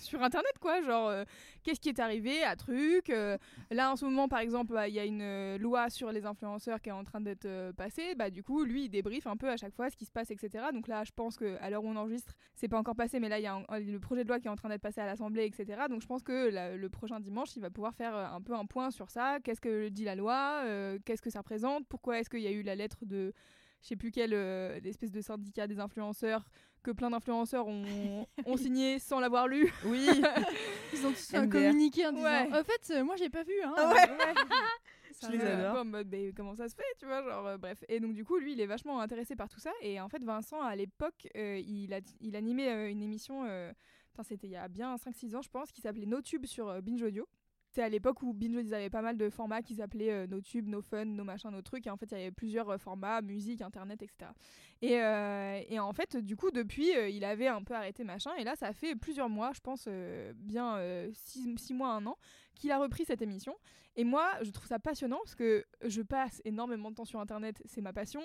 [0.00, 0.82] sur Internet, quoi.
[0.82, 1.24] Genre, euh,
[1.62, 3.10] qu'est-ce qui est arrivé à truc.
[3.10, 3.36] euh,
[3.70, 6.26] là, en ce moment, par exemple, bah, il y a une euh, loi sur les
[6.26, 8.14] influenceurs qui est en train d'être passée.
[8.14, 10.30] Bah, du coup, lui, il débriefe un peu à chaque fois ce qui se passe,
[10.30, 10.66] etc.
[10.72, 13.38] Donc là, je pense qu'à l'heure où on enregistre, c'est pas encore passé, mais là,
[13.38, 15.44] il y a le projet de loi qui est en train d'être passé à l'Assemblée,
[15.44, 15.82] etc.
[15.88, 18.90] Donc je pense que le prochain dimanche, il va pouvoir faire un peu un point
[18.90, 19.38] sur ça.
[19.42, 20.62] Qu'est-ce que dit la loi
[21.04, 21.86] Qu'est-ce que ça représente?
[21.88, 23.32] Pourquoi est-ce qu'il y a eu la lettre de
[23.86, 26.44] je sais plus quelle euh, espèce de syndicat des influenceurs
[26.82, 29.72] que plein d'influenceurs ont, ont signé sans l'avoir lu.
[29.84, 30.08] Oui.
[30.92, 32.48] Ils ont tous un communiqué en disant Ouais.
[32.52, 33.54] En fait, euh, moi j'ai pas vu.
[33.64, 33.74] Hein.
[33.76, 34.34] Ah ouais.
[35.12, 35.44] Ça Je les.
[35.44, 35.70] Euh, adore.
[35.70, 37.84] un peu en mode, mais comment ça se fait, tu vois, genre, euh, bref.
[37.88, 39.70] Et donc, du coup, lui, il est vachement intéressé par tout ça.
[39.82, 43.72] Et en fait, Vincent, à l'époque, euh, il, a, il animait euh, une émission, euh,
[44.24, 46.80] c'était il y a bien 5-6 ans, je pense, qui s'appelait No Tube sur euh,
[46.80, 47.28] Binge Audio.
[47.76, 50.40] C'était à l'époque où Binge ils avaient pas mal de formats qui s'appelaient euh, No
[50.40, 51.86] Tube, No Fun, No Machin, No Truc.
[51.86, 54.30] Et en fait, il y avait plusieurs euh, formats, musique, internet, etc.
[54.80, 58.30] Et, euh, et en fait, du coup, depuis, il avait un peu arrêté machin.
[58.38, 59.88] Et là, ça fait plusieurs mois, je pense,
[60.36, 60.80] bien
[61.12, 62.16] 6 mois, un an,
[62.56, 63.54] qu'il a repris cette émission.
[63.98, 67.62] Et moi, je trouve ça passionnant parce que je passe énormément de temps sur Internet,
[67.64, 68.20] c'est ma passion.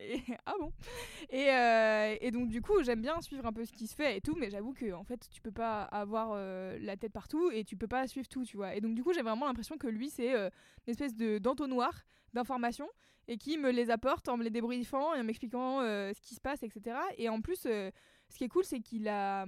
[0.00, 0.72] Et- ah bon?
[1.30, 4.16] Et, euh, et donc, du coup, j'aime bien suivre un peu ce qui se fait
[4.16, 7.50] et tout, mais j'avoue que en fait, tu peux pas avoir euh, la tête partout
[7.50, 8.74] et tu peux pas suivre tout, tu vois.
[8.76, 10.48] Et donc, du coup, j'ai vraiment l'impression que lui, c'est euh,
[10.86, 11.92] une espèce de d'entonnoir
[12.32, 12.88] d'informations
[13.26, 16.40] et qui me les apporte en me les débriefant et en m'expliquant ce qui se
[16.40, 16.96] passe, etc.
[17.18, 17.90] Et en plus, ce
[18.36, 19.44] qui est cool, c'est qu'il a.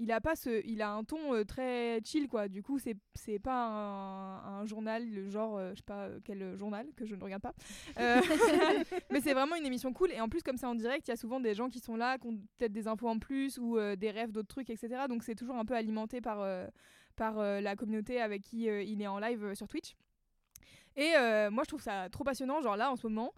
[0.00, 2.48] il a pas ce, il a un ton euh, très chill quoi.
[2.48, 6.18] Du coup, c'est c'est pas un, un journal le genre, euh, je sais pas euh,
[6.24, 7.54] quel journal que je ne regarde pas.
[9.10, 10.10] Mais c'est vraiment une émission cool.
[10.10, 11.96] Et en plus, comme c'est en direct, il y a souvent des gens qui sont
[11.96, 15.04] là, qui ont peut-être des infos en plus ou des rêves d'autres trucs, etc.
[15.08, 16.40] Donc c'est toujours un peu alimenté par
[17.20, 19.94] par euh, la communauté avec qui euh, il est en live euh, sur Twitch.
[20.96, 21.12] Et
[21.50, 22.60] moi, je trouve ça trop passionnant.
[22.60, 23.32] Genre là, en ce moment,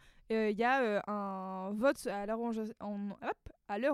[0.51, 3.17] il y a euh, un vote à l'heure où, on-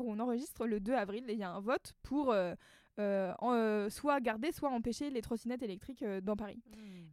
[0.05, 2.55] où enregistre, le 2 avril, il y a un vote pour euh,
[2.98, 6.61] euh, en- euh, soit garder, soit empêcher les trottinettes électriques euh, dans Paris.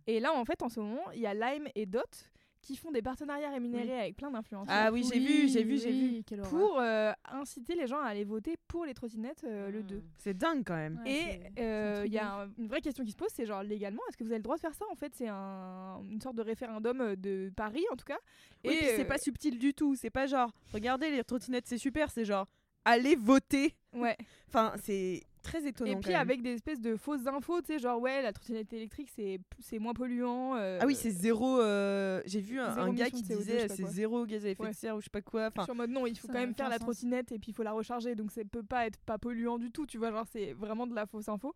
[0.07, 2.29] Et là, en fait, en ce moment, il y a Lime et Dot
[2.65, 4.75] qui font des partenariats rémunérés avec plein d'influenceurs.
[4.75, 6.23] Ah oui, j'ai vu, j'ai vu, j'ai vu.
[6.49, 10.01] Pour euh, inciter les gens à aller voter pour les trottinettes euh, le 2.
[10.17, 10.99] C'est dingue quand même.
[11.05, 13.61] Ouais, Et euh, il y a un- une vraie question qui se pose, c'est genre
[13.63, 16.19] légalement, est-ce que vous avez le droit de faire ça En fait, c'est un, une
[16.21, 18.17] sorte de référendum de Paris, en tout cas.
[18.65, 19.95] Oui, et puis c'est pas subtil du tout.
[19.95, 22.09] C'est pas genre, regardez les trottinettes, c'est super.
[22.09, 22.47] C'est genre,
[22.83, 23.75] allez voter.
[23.93, 24.17] Ouais.
[24.47, 25.91] Enfin, c'est très étonnant.
[25.91, 29.09] Et puis avec des espèces de fausses infos, tu sais, genre ouais, la trottinette électrique
[29.15, 30.55] c'est c'est moins polluant.
[30.55, 31.59] euh, Ah oui, c'est zéro.
[31.61, 34.63] euh, J'ai vu un, gars qui de CO2, je disait c'est zéro gaz à effet
[34.63, 34.69] Ouais.
[34.71, 35.47] de serre ou je sais pas quoi.
[35.47, 37.63] Enfin, sur mode non, il faut quand même faire la trottinette et puis il faut
[37.63, 40.53] la recharger, donc ça peut pas être pas polluant du tout, tu vois, genre c'est
[40.53, 41.55] vraiment de la fausse info.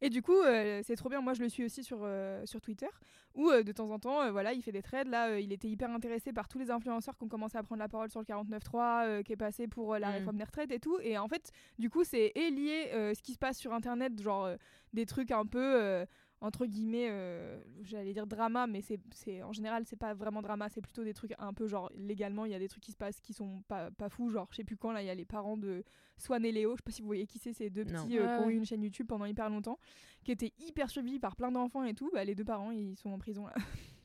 [0.00, 1.20] Et du coup, euh, c'est trop bien.
[1.20, 2.86] Moi, je le suis aussi sur, euh, sur Twitter,
[3.34, 5.08] où euh, de temps en temps, voilà, il fait des trades.
[5.08, 7.88] Là, il était hyper intéressé par tous les influenceurs qui ont commencé à prendre la
[7.88, 10.12] parole sur le 49.3, euh, qui est passé pour la Mm.
[10.12, 10.98] réforme des retraites et tout.
[11.02, 14.48] Et en fait, du coup, c'est lié ce qui se passe sur Internet, genre
[14.92, 16.04] des trucs un peu.
[16.40, 20.68] Entre guillemets, euh, j'allais dire drama, mais c'est, c'est en général c'est pas vraiment drama,
[20.68, 22.96] c'est plutôt des trucs un peu genre légalement, il y a des trucs qui se
[22.96, 25.14] passent qui sont pas, pas fous, genre je sais plus quand là, il y a
[25.14, 25.82] les parents de
[26.16, 28.04] Swan et Léo, je sais pas si vous voyez qui c'est, ces deux Non.
[28.04, 29.78] petits euh, Ouais, qui ont eu une chaîne YouTube pendant hyper longtemps,
[30.24, 33.10] qui étaient hyper suivis par plein d'enfants et tout, bah les deux parents ils sont
[33.10, 33.54] en prison là.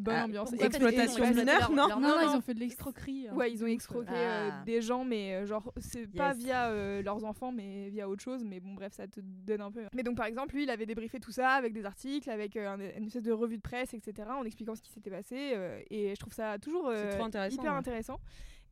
[0.00, 0.52] Bonne Ah, ambiance.
[0.54, 2.32] exploitation mineure, non Non, non, non.
[2.32, 3.28] ils ont fait de l'escroquerie.
[3.28, 4.62] un Ouais, ils ont escroqué euh, Ah.
[4.64, 8.44] des gens, mais euh, genre, c'est pas via euh, leurs enfants, mais via autre chose.
[8.44, 9.82] Mais bon, bref, ça te donne un peu.
[9.94, 12.68] Mais donc, par exemple, lui, il avait débriefé tout ça avec des articles, avec euh,
[12.68, 15.52] un- une espèce de revue de presse, etc., en expliquant ce qui s'était passé.
[15.54, 17.78] euh, et je trouve ça toujours euh, intéressant, hyper ouais.
[17.78, 18.20] intéressant.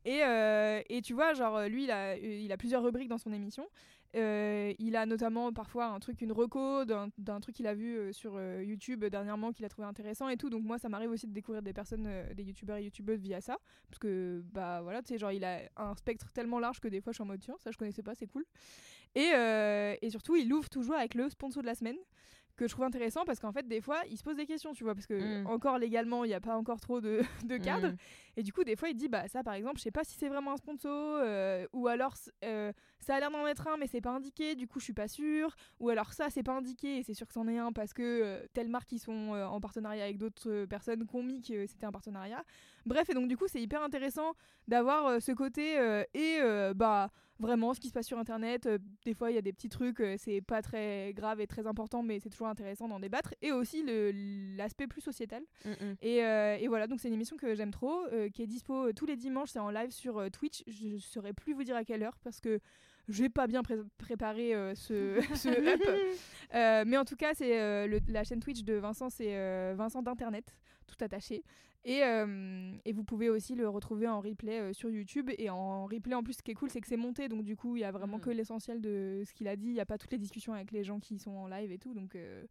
[0.05, 3.33] Et, euh, et tu vois, genre, lui, il a, il a plusieurs rubriques dans son
[3.33, 3.67] émission.
[4.16, 8.12] Euh, il a notamment parfois un truc, une reco d'un truc qu'il a vu euh,
[8.12, 10.49] sur euh, YouTube dernièrement qu'il a trouvé intéressant et tout.
[10.49, 13.59] Donc moi, ça m'arrive aussi de découvrir des personnes, des youtubeurs et youtubeuses via ça.
[13.88, 17.01] Parce que, bah voilà, tu sais, genre, il a un spectre tellement large que des
[17.01, 18.44] fois, je suis en mode, tiens, ça je connaissais pas, c'est cool.
[19.14, 19.31] Et,
[20.03, 21.97] et surtout, il ouvre toujours avec le sponsor de la semaine
[22.59, 24.85] que je trouve intéressant parce qu'en fait des fois il se pose des questions tu
[24.85, 25.47] vois parce que Mm.
[25.47, 27.97] encore légalement il n'y a pas encore trop de, de cadre Mm.
[28.37, 30.16] et du coup des fois il dit bah ça par exemple je sais pas si
[30.18, 33.87] c'est vraiment un sponsor euh, ou alors euh, ça a l'air d'en être un mais
[33.87, 36.99] c'est pas indiqué du coup je suis pas sûre ou alors ça c'est pas indiqué
[36.99, 39.47] et c'est sûr que c'en est un parce que euh, telle marque ils sont euh,
[39.47, 42.42] en partenariat avec d'autres personnes qui ont mis que c'était un partenariat
[42.88, 44.33] bref et donc du coup c'est hyper intéressant
[44.66, 48.68] d'avoir euh, ce côté euh, et euh, bah vraiment ce qui se passe sur internet
[49.05, 52.03] des fois il y a des petits trucs c'est pas très grave et très important
[52.03, 53.85] mais c'est toujours intéressant d'en débattre et aussi
[54.57, 55.96] l'aspect plus sociétal Mm, mm.
[56.03, 58.92] et, euh, et voilà, donc c'est une émission que j'aime trop, euh, qui est dispo
[58.92, 60.62] tous les dimanches, c'est en live sur euh, Twitch.
[60.66, 62.59] Je ne saurais plus vous dire à quelle heure parce que
[63.09, 66.87] j'ai pas bien pré- préparé ce, ce up.
[66.87, 70.55] Mais en tout cas, c'est la chaîne Twitch de Vincent, c'est Vincent d'Internet,
[70.87, 71.42] tout attaché.
[71.85, 75.31] Et, euh, et vous pouvez aussi le retrouver en replay euh, sur YouTube.
[75.38, 77.29] Et en replay, en plus, ce qui est cool, c'est que c'est monté.
[77.29, 78.23] Donc, du coup, il y a vraiment Mm.
[78.23, 79.69] que l'essentiel de ce qu'il a dit.
[79.69, 81.79] Il n'y a pas toutes les discussions avec les gens qui sont en live et
[81.79, 81.95] tout.
[81.95, 82.45] Donc, euh,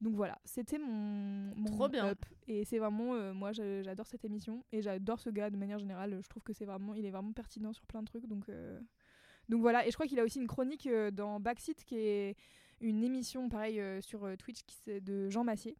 [0.00, 2.06] donc voilà, c'était mon, mon Trop bien.
[2.06, 2.24] up.
[2.48, 4.64] Et c'est vraiment, moi, j'adore cette émission.
[4.72, 6.18] Et j'adore ce gars de manière générale.
[6.22, 8.26] Je trouve que c'est vraiment, il est vraiment pertinent sur plein de trucs.
[8.26, 8.46] Donc,
[9.50, 9.86] donc voilà.
[9.86, 12.36] Et je crois qu'il a aussi une chronique dans Backseat qui est
[12.80, 15.76] une émission, pareil, sur Twitch qui de Jean Massier.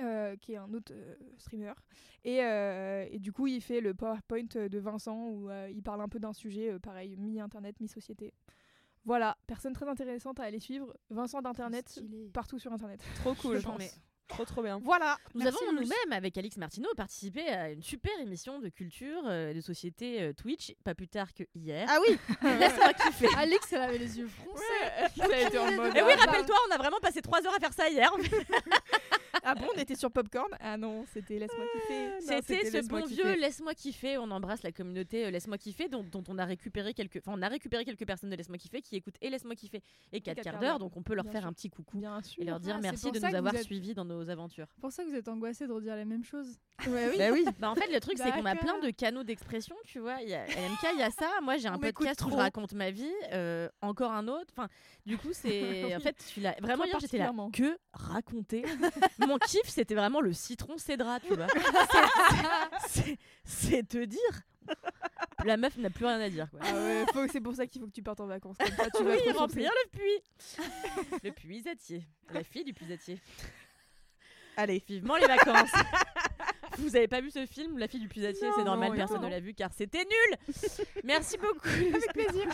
[0.00, 1.72] Euh, qui est un autre euh, streamer
[2.24, 6.00] et, euh, et du coup il fait le PowerPoint de Vincent où euh, il parle
[6.00, 8.32] un peu d'un sujet euh, pareil mi-internet mi-société
[9.04, 12.00] voilà personne très intéressante à aller suivre Vincent d'internet
[12.32, 13.58] partout sur internet Trop cool.
[13.58, 13.78] Je pense.
[13.78, 13.90] mais
[14.26, 14.80] Trop trop bien.
[14.82, 19.20] voilà Nous Merci, avons nous-mêmes, avec Alix Martineau, participé à une super émission de culture
[19.26, 21.86] euh, et de société euh, Twitch, pas plus tard que hier.
[21.90, 22.16] Ah oui
[22.58, 23.28] Laisse-moi kiffer.
[23.36, 24.62] Alix, elle avait les yeux froncés.
[25.14, 26.22] Ça a été en mode, Et oui, ah, bah.
[26.24, 28.10] rappelle-toi, on a vraiment passé trois heures à faire ça hier.
[29.44, 30.48] ah bon on était sur Popcorn?
[30.60, 33.22] Ah non c'était laisse-moi kiffer C'était ce bon kiffer.
[33.22, 34.18] vieux Laisse-moi kiffer.
[34.18, 37.42] On embrasse la communauté euh, Laisse-moi kiffer, dont, dont on a récupéré quelques, enfin on
[37.42, 40.44] a récupéré quelques personnes de Laisse-moi kiffer qui écoutent et Laisse-moi kiffer et 4 quatre
[40.52, 40.78] quarts d'heure.
[40.78, 41.48] Donc on peut leur Bien faire sûr.
[41.48, 43.94] un petit coucou bien sûr et leur dire Ah, merci de nous avoir êtes- suivis
[43.94, 44.66] dans nos aventures.
[44.74, 46.58] C'est pour ça que vous êtes angoissé de redire la même chose.
[46.86, 47.18] Ouais, oui.
[47.18, 47.44] Bah oui.
[47.58, 50.20] Bah en fait le truc c'est qu'on a plein de canaux d'expression, tu vois.
[50.22, 51.28] Il y a à LMK, il y a ça.
[51.42, 54.52] Moi j'ai un On podcast où je raconte ma vie, euh, encore un autre.
[54.56, 54.68] Enfin,
[55.06, 56.54] du coup c'est en fait celui-là.
[56.60, 58.64] Vraiment Toi hier j'étais là que raconter?
[59.34, 61.48] Mon kiff c'était vraiment le citron cédra, tu vois.
[63.44, 64.20] C'est- te dire.
[65.44, 66.60] La meuf n'a plus rien à dire quoi.
[66.62, 68.56] Ah ouais, c'est pour ça qu'il faut que tu partes en vacances.
[68.58, 69.38] Comme ça, tu vas oui, ressourcer.
[69.38, 71.20] remplir le puits.
[71.24, 72.04] le puisatier.
[72.32, 73.18] La fille du puisatier.
[74.56, 74.84] Allez.
[74.86, 75.70] Vivement les vacances.
[76.78, 79.26] Vous avez pas vu ce film, La fille du puisatier C'est normal, non, personne non.
[79.26, 80.54] ne l'a vu car c'était nul.
[81.02, 81.66] Merci beaucoup.
[81.68, 82.48] Avec plaisir.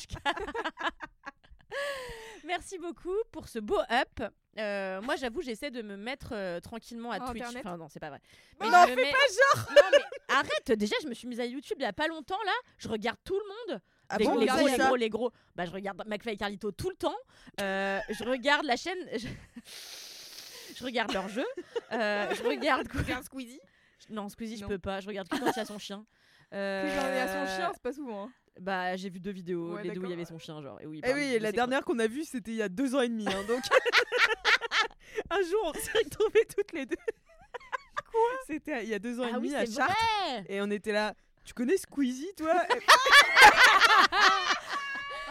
[2.44, 4.32] Merci beaucoup pour ce beau up.
[4.58, 7.42] Euh, moi, j'avoue, j'essaie de me mettre euh, tranquillement à Twitch.
[7.42, 8.20] Internet Enfin, non, c'est pas vrai.
[8.60, 9.12] Mais non, fais mets-
[9.70, 10.72] Non, mais arrête.
[10.72, 12.52] Déjà, je me suis mise à YouTube il y a pas longtemps là.
[12.78, 13.80] Je regarde tout le monde.
[14.08, 15.32] Ah les, bon, les regardez gros, les gros, les gros.
[15.54, 17.14] Bah, je regarde McFly et Carlito tout le temps.
[17.60, 18.98] Euh, je regarde la chaîne.
[19.16, 19.28] Je,
[20.76, 21.46] je regarde leur jeu.
[21.92, 23.02] Je regarde quoi?
[23.02, 23.60] Regarde Squeezie?
[24.08, 25.00] Non, Squeezie, je peux pas.
[25.00, 26.04] Je regarde que quand il y a son chien.
[26.52, 28.28] Euh, Plus j'en ai à son chien, c'est pas souvent.
[28.58, 30.80] Bah, j'ai vu deux vidéos, Ouais, les deux où il y avait son chien, genre.
[30.80, 33.00] Et oui, Eh oui, la dernière qu'on a vue, c'était il y a deux ans
[33.00, 33.26] et demi.
[33.28, 33.62] hein, donc,
[35.30, 36.96] un jour, on s'est retrouvés toutes les deux.
[38.10, 38.20] Quoi?
[38.46, 39.94] C'était il y a deux ans et Ah oui, demi à Chartres.
[40.28, 40.44] vrai.
[40.48, 41.14] Et on était là.
[41.44, 42.54] Tu connais Squeezie, toi?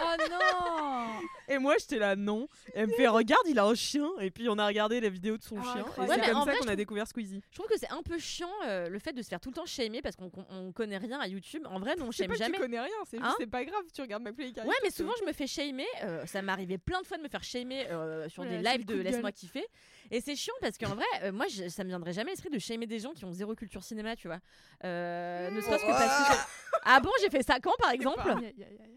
[0.01, 1.05] Oh non
[1.47, 2.47] Et moi, j'étais là, non.
[2.73, 4.07] Et elle me fait, regarde, il a un chien.
[4.21, 5.75] Et puis, on a regardé la vidéo de son Ah, chien.
[5.77, 6.19] Et incroyable.
[6.19, 7.41] Ouais, c'est en comme ça vrai, qu'on a découvert Squeezie.
[7.49, 9.55] Je trouve que c'est un peu chiant euh, le fait de se faire tout le
[9.55, 11.65] temps shamer parce qu'on on connaît rien à YouTube.
[11.69, 12.55] En vrai, nous on C'est shame pas que jamais.
[12.57, 14.61] tu connais rien, c'est Hein juste, c'est pas grave, tu regardes et Carlito.
[14.67, 15.85] Ouais, mais souvent je me fais shamer.
[16.03, 18.63] euh, ça m'est arrivé plein de fois de me faire shamer euh, sur Ouais, des
[18.63, 19.33] c'est lives le de coup de Laisse-moi gueule.
[19.33, 19.65] kiffer.
[20.11, 22.49] Et c'est chiant parce qu'en vrai, euh, moi je- ça me viendrait jamais à l'esprit
[22.49, 24.39] de shamer des gens qui ont zéro culture cinéma, tu vois.
[24.83, 26.35] Euh, ne serait-ce que parce que.
[26.83, 28.95] Ah bon, j'ai fait ça quand par exemple Aïe, aïe, aïe, aïe.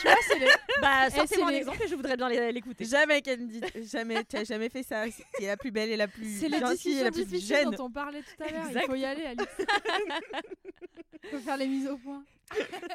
[0.00, 0.46] Tu vois, c'est les.
[0.80, 2.84] Bah, c'est sortez-moi un les- exemple et je voudrais bien les- l'écouter.
[2.86, 3.60] Jamais, Candy.
[3.92, 4.24] Jamais.
[4.24, 5.04] T'as jamais fait ça.
[5.38, 7.56] C'est la plus belle et la plus C'est les gentille et discussions la plus difficiles
[7.56, 7.70] jeune.
[7.72, 8.64] dont on parlait tout à l'heure.
[8.72, 9.46] Il faut y aller, Alice.
[11.30, 12.22] faut faire les mises au point.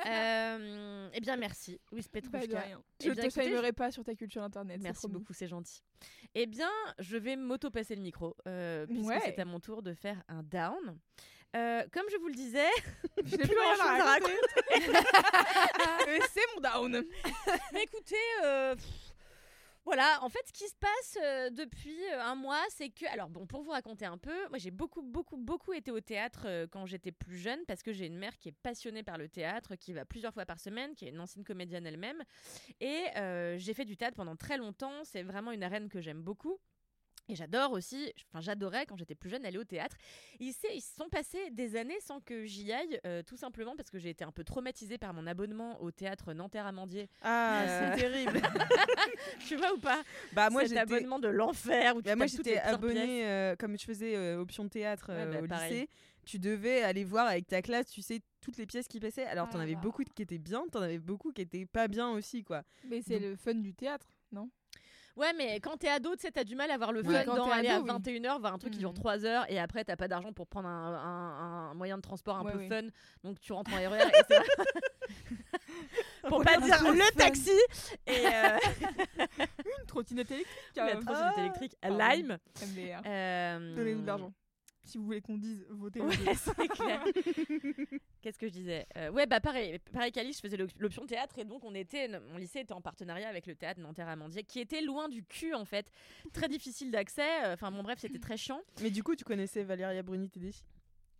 [0.07, 2.63] Euh, eh bien, merci, Louise Bah, Petrouchka.
[2.67, 2.73] Eh
[3.07, 4.79] Je te écoutez, shamerai pas sur ta culture internet.
[4.81, 5.81] Merci beaucoup, c'est gentil.
[6.33, 9.21] Eh bien, je vais m'auto-passer le micro, euh, puisque Ouais.
[9.23, 10.97] c'est à mon tour de faire un down.
[11.55, 12.69] Euh, comme je vous le disais,
[13.25, 14.33] Je n'ai plus rien à raconter.
[16.07, 17.03] Mais c'est mon down.
[17.73, 19.10] mais écoutez, euh, pff,
[19.83, 23.29] Voilà, en fait, ce qui se passe euh, depuis euh, un mois, c'est que, alors
[23.29, 26.67] bon, pour vous raconter un peu, moi j'ai beaucoup, beaucoup, beaucoup été au théâtre euh,
[26.69, 29.75] quand j'étais plus jeune parce que j'ai une mère qui est passionnée par le théâtre,
[29.75, 32.21] qui va plusieurs fois par semaine, qui est une ancienne comédienne elle-même.
[32.79, 33.05] Et
[33.57, 36.59] j'ai fait du théâtre pendant très longtemps, c'est vraiment une arène que j'aime beaucoup.
[37.29, 39.95] Et j'adore aussi, enfin j'adorais quand j'étais plus jeune aller au théâtre.
[40.39, 43.75] Il s'est- ils se sont passés des années sans que j'y aille, euh, tout simplement
[43.77, 47.07] parce que j'ai été un peu traumatisée par mon abonnement au théâtre Nanterre-Amandier.
[47.21, 48.41] Ah, Euh, c'est terrible.
[49.47, 50.03] tu vois ou pas?
[50.33, 53.77] Bah moi Cet j'étais abonnement de l'enfer où tu Bah, moi j'étais abonnée euh, comme
[53.77, 55.71] je faisais euh, option théâtre Ouais, bah, au pareil.
[55.73, 55.89] lycée.
[56.25, 59.25] Tu devais aller voir avec ta classe, tu sais, toutes les pièces qui passaient.
[59.25, 61.87] Alors Ah t'en là avais beaucoup qui étaient bien, t'en avais beaucoup qui étaient pas
[61.87, 62.63] bien aussi quoi.
[62.89, 64.49] Mais c'est Donc- le fun du théâtre, non?
[65.17, 67.49] Ouais, mais quand t'es ado, tu sais, t'as du mal à voir le fun dans
[67.51, 68.01] aller ado, à oui.
[68.01, 68.95] 21h, voir un truc qui dure Mhm.
[68.95, 72.37] 3 heures et après t'as pas d'argent pour prendre un, un- un moyen de transport
[72.37, 72.69] un Ouais, peu oui.
[72.69, 72.83] fun.
[73.23, 74.39] Donc tu rentres en RER et c'est
[76.29, 77.05] Pour pas dire le fun.
[77.17, 77.51] taxi
[78.07, 78.57] et euh,
[79.79, 80.57] Une trottinette électrique.
[80.75, 81.97] la euh, trottinette électrique pardon.
[81.97, 82.37] Lime.
[82.61, 83.01] MDR.
[83.05, 84.33] Euh, Donnez-nous de l'argent.
[84.91, 86.01] Si vous voulez qu'on dise, votez.
[86.01, 87.03] Ouais, c'est clair.
[88.21, 91.39] Qu'est-ce que je disais Euh, Ouais, bah pareil, pareil qu'Alice, je faisais l'op- l'option théâtre
[91.39, 94.81] et donc on était, mon lycée était en partenariat avec le théâtre Nanterre-Amandier qui était
[94.81, 95.89] loin du cul en fait,
[96.33, 97.45] très difficile d'accès.
[97.45, 98.61] euh, Enfin bon bref, c'était très chiant.
[98.81, 100.63] Mais du coup tu connaissais Valéria Bruni Tedeschi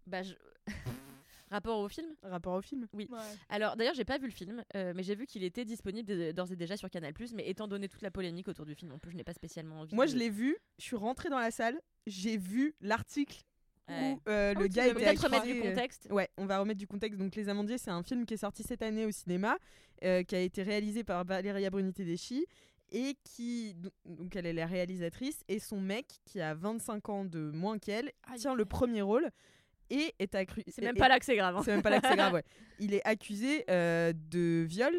[0.05, 0.33] Bah je...
[1.49, 2.07] rapport au film?
[2.23, 2.87] rapport au film?
[2.93, 3.07] Oui.
[3.11, 3.17] Ouais.
[3.49, 6.51] Alors d'ailleurs, j'ai pas vu le film, euh, mais j'ai vu qu'il était disponible d'ores
[6.51, 7.13] et déjà sur Canal+.
[7.33, 9.79] Mais étant donné toute la polémique autour du film, en plus, je n'ai pas spécialement
[9.81, 9.95] envie.
[9.95, 13.43] Moi de- je l'ai vu, je suis rentrée dans la salle, j'ai vu l'article
[13.91, 14.13] Ouais.
[14.13, 14.93] où euh, Ah le gars était.
[14.95, 16.07] Peut-être remettre du contexte.
[16.09, 17.19] Ouais, on va remettre du contexte.
[17.19, 19.57] Donc, Les Amandiers, c'est un film qui est sorti cette année au cinéma,
[20.03, 22.45] euh, qui a été réalisé par Valeria Bruni Tedeschi
[22.93, 23.75] et qui,
[24.05, 28.11] donc elle est la réalisatrice, et son mec, qui a 25 ans de moins qu'elle,
[28.35, 29.29] tient le premier rôle
[29.89, 30.63] et est accru.
[30.67, 31.55] C'est même pas là que c'est grave.
[31.55, 31.61] hein.
[31.63, 32.43] C'est même pas là que c'est grave, ouais.
[32.79, 34.93] Il est accusé euh, de viol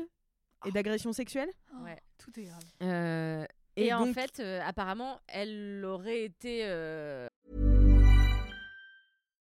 [0.67, 1.51] et d'agression sexuelle.
[1.83, 1.99] Ouais.
[2.19, 2.63] Tout est grave.
[2.83, 3.45] Euh,
[3.77, 6.63] Et, en donc- fait, euh, apparemment, elle aurait été.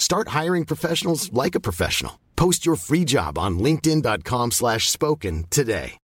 [0.00, 2.18] Start hiring professionals like a professional.
[2.34, 5.98] Post your free job on linkedin.com/spoken slash spoken today.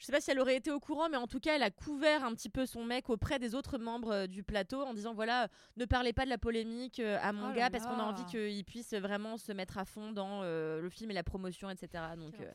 [0.00, 1.70] Je sais pas si elle aurait été au courant, mais en tout cas, elle a
[1.70, 5.12] couvert un petit peu son mec auprès des autres membres euh, du plateau en disant
[5.12, 8.04] voilà, ne parlez pas de la polémique euh, à mon Oh gars parce qu'on a
[8.04, 11.68] envie qu'il puisse vraiment se mettre à fond dans euh, le film et la promotion,
[11.68, 12.02] etc.
[12.16, 12.50] Donc, euh,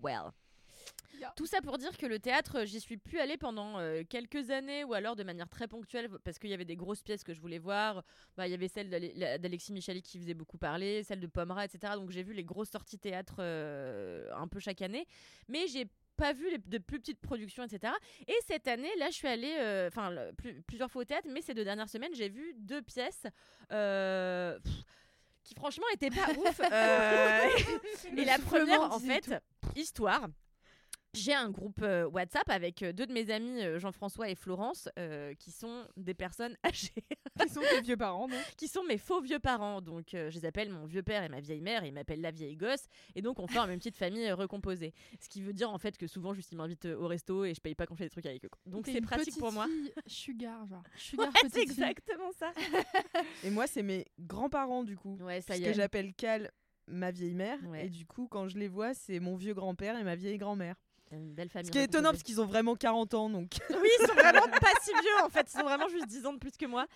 [0.00, 0.30] well.
[1.36, 4.84] Tout ça pour dire que le théâtre, j'y suis plus allée pendant euh, quelques années
[4.84, 7.40] ou alors de manière très ponctuelle parce qu'il y avait des grosses pièces que je
[7.40, 8.02] voulais voir.
[8.36, 11.94] Bah, Il y avait celle d'Alexis Michali qui faisait beaucoup parler, celle de Pomera, etc.
[11.96, 15.06] Donc j'ai vu les grosses sorties théâtre euh, un peu chaque année.
[15.48, 17.92] Mais j'ai pas vu les, de plus petites productions, etc.
[18.28, 21.40] Et cette année, là, je suis allée, euh, enfin, plus- plusieurs fois au théâtre, mais
[21.42, 23.24] ces deux dernières semaines, j'ai vu deux pièces.
[23.72, 24.72] euh, pff,
[25.42, 26.60] qui franchement étaient pas ouf.
[26.60, 27.48] euh,
[28.16, 29.34] et la première, en fait,
[29.74, 30.28] histoire.
[31.14, 34.88] J'ai un groupe euh, WhatsApp avec euh, deux de mes amis, euh, Jean-François et Florence,
[34.98, 36.92] euh, qui sont des personnes âgées,
[37.40, 39.80] Qui sont tes vieux parents, non qui sont mes faux vieux parents.
[39.80, 42.20] Donc, euh, je les appelle mon vieux père et ma vieille mère, et ils m'appellent
[42.20, 42.86] la vieille gosse.
[43.14, 44.92] Et donc, on forme une petite famille recomposée.
[45.20, 47.60] Ce qui veut dire en fait que souvent, juste ils m'invitent au resto et je
[47.60, 48.50] paye pas quand je fais des trucs avec eux.
[48.66, 49.66] Donc, c'est pratique petite pour moi.
[49.66, 50.82] fille Sugar, genre.
[50.96, 52.52] Sugar Ouais, c'est exactement ça.
[53.42, 55.16] Et moi, c'est mes grands-parents du coup.
[55.20, 55.74] Ouais, ça Parce y que est.
[55.74, 56.50] j'appelle Cal
[56.86, 57.58] ma vieille mère.
[57.68, 57.86] Ouais.
[57.86, 60.76] Et du coup, quand je les vois, c'est mon vieux grand-père et ma vieille grand-mère.
[61.14, 61.66] Une belle famille.
[61.66, 63.52] Ce qui est étonnant parce qu'ils ont vraiment 40 ans donc.
[63.70, 65.46] Oui, ils sont vraiment pas si vieux en fait.
[65.52, 66.86] Ils sont vraiment juste 10 ans de plus que moi.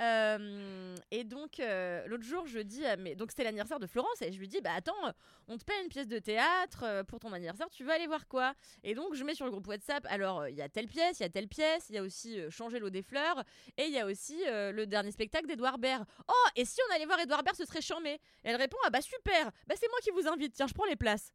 [0.00, 3.14] Euh, et donc, euh, l'autre jour, je dis à mes.
[3.14, 5.14] Donc, c'était l'anniversaire de Florence et je lui dis Bah attends,
[5.48, 8.26] on te paye une pièce de théâtre euh, pour ton anniversaire, tu veux aller voir
[8.28, 8.54] quoi?
[8.84, 11.22] Et donc, je mets sur le groupe WhatsApp Alors, il y a telle pièce, il
[11.22, 13.42] y a telle pièce, il y a aussi euh, Changer l'eau des fleurs
[13.76, 16.04] et il y a aussi euh, le dernier spectacle d'Edouard Baird.
[16.28, 18.10] Oh, et si on allait voir Edouard Baird, ce serait chambé?
[18.10, 20.86] Et elle répond Ah bah super, bah c'est moi qui vous invite, tiens, je prends
[20.86, 21.32] les places.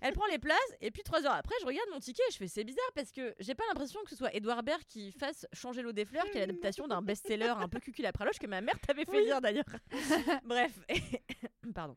[0.00, 2.36] Elle prend les places et puis trois heures après, je regarde mon ticket et je
[2.36, 5.46] fais c'est bizarre parce que j'ai pas l'impression que ce soit Edouard Baird qui fasse
[5.52, 8.46] changer l'eau des fleurs, qui est l'adaptation d'un best-seller un peu cucul à praloche que
[8.46, 9.64] ma mère t'avait fait lire d'ailleurs.
[10.44, 10.78] Bref,
[11.74, 11.96] pardon.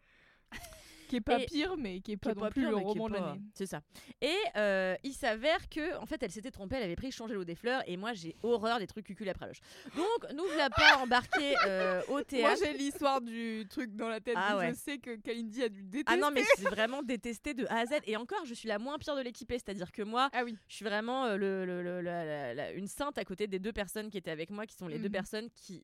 [1.12, 2.78] Qui est pas Et- pire, mais qui est pas Qui est non plus pire, le
[2.78, 3.41] roman de l'année.
[3.54, 3.82] C'est ça.
[4.22, 7.43] Et euh, il s'avère que, en fait, elle s'était trompée, elle avait pris changer l'eau
[7.43, 9.59] des fleurs, et moi j'ai horreur des trucs cucul à praloche.
[9.97, 12.62] Donc, nous voilà pas embarqués euh, au Moi, théâtre.
[12.64, 14.36] j'ai l'histoire du truc dans la tête.
[14.38, 14.70] Ah ouais.
[14.70, 16.05] Je sais que Kalindi a dû détester.
[16.14, 17.91] Ah non, mais c'est vraiment détesté de A à Z.
[18.07, 19.55] Et encore, je suis la moins pire de l'équipée.
[19.59, 20.55] C'est-à-dire que moi, Ah oui.
[20.70, 23.59] je suis vraiment euh, le, le- le- la- la- la- une sainte à côté des
[23.59, 25.12] deux personnes qui étaient avec moi, qui sont les deux Mhm.
[25.12, 25.84] personnes qui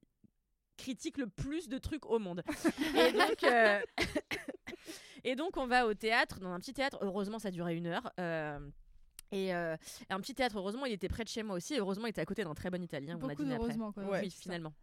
[0.77, 2.43] critiquent le plus de trucs au monde.
[2.95, 3.43] et, donc,
[5.23, 6.97] et donc, on va au théâtre, dans un petit théâtre.
[7.01, 8.11] Heureusement, ça durait une heure.
[8.19, 8.59] euh,
[9.31, 9.75] et euh,
[10.09, 11.73] un petit théâtre, heureusement, il était près de chez moi aussi.
[11.75, 13.15] et Heureusement, il était à côté d'un très bon italien.
[13.15, 13.55] où on a Beaucoup après.
[13.57, 14.03] d'heureusement, quoi.
[14.03, 14.73] Ouais, oui, finalement.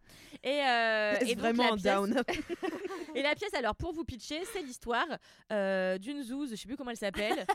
[0.43, 2.23] Et, euh, C'est et donc, vraiment pièce- down.
[3.15, 5.07] et la pièce, alors pour vous pitcher, c'est l'histoire
[5.53, 7.47] euh, d'une zouze, je sais plus comment elle s'appelle,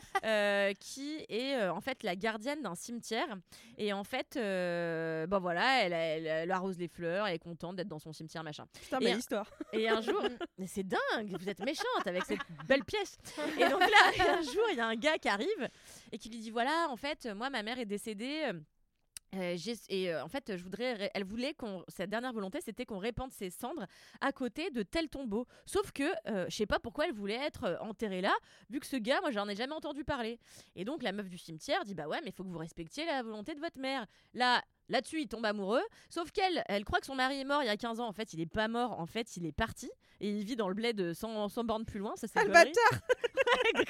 [0.78, 3.36] qui est en fait la gardienne d'un cimetière.
[3.78, 7.88] Et en fait, bon voilà, elle, elle- elle arrose les fleurs, elle est contente d'être
[7.88, 8.66] dans son cimetière, machin.
[8.82, 9.50] Putain, un- l'histoire.
[9.72, 10.22] Et un jour,
[10.58, 13.18] mais c'est dingue, vous êtes méchante avec cette belle pièce.
[13.58, 15.68] Et donc là, un jour, il y a un gars qui arrive
[16.12, 18.44] et qui lui dit voilà, en fait, moi, ma mère est décédée.
[18.46, 18.60] euh,
[19.36, 19.56] euh,
[19.88, 23.32] et euh, en fait, je voudrais, elle voulait qu'on, sa dernière volonté, c'était qu'on répande
[23.32, 23.86] ses cendres
[24.20, 25.46] à côté de tel tombeau.
[25.66, 28.34] Sauf que, euh, je sais pas pourquoi elle voulait être enterrée là,
[28.70, 30.38] vu que ce gars, moi, j'en ai jamais entendu parler.
[30.74, 33.06] Et donc, la meuf du cimetière dit bah ouais, mais il faut que vous respectiez
[33.06, 34.06] la volonté de votre mère.
[34.34, 35.82] Là, là-dessus, il tombe amoureux.
[36.10, 38.06] Sauf qu'elle, elle croit que son mari est mort il y a 15 ans.
[38.08, 38.98] En fait, il est pas mort.
[39.00, 41.98] En fait, il est parti et il vit dans le bled sans, sans borne plus
[41.98, 42.12] loin.
[42.16, 43.00] Ça, c'est Ah, le bâtard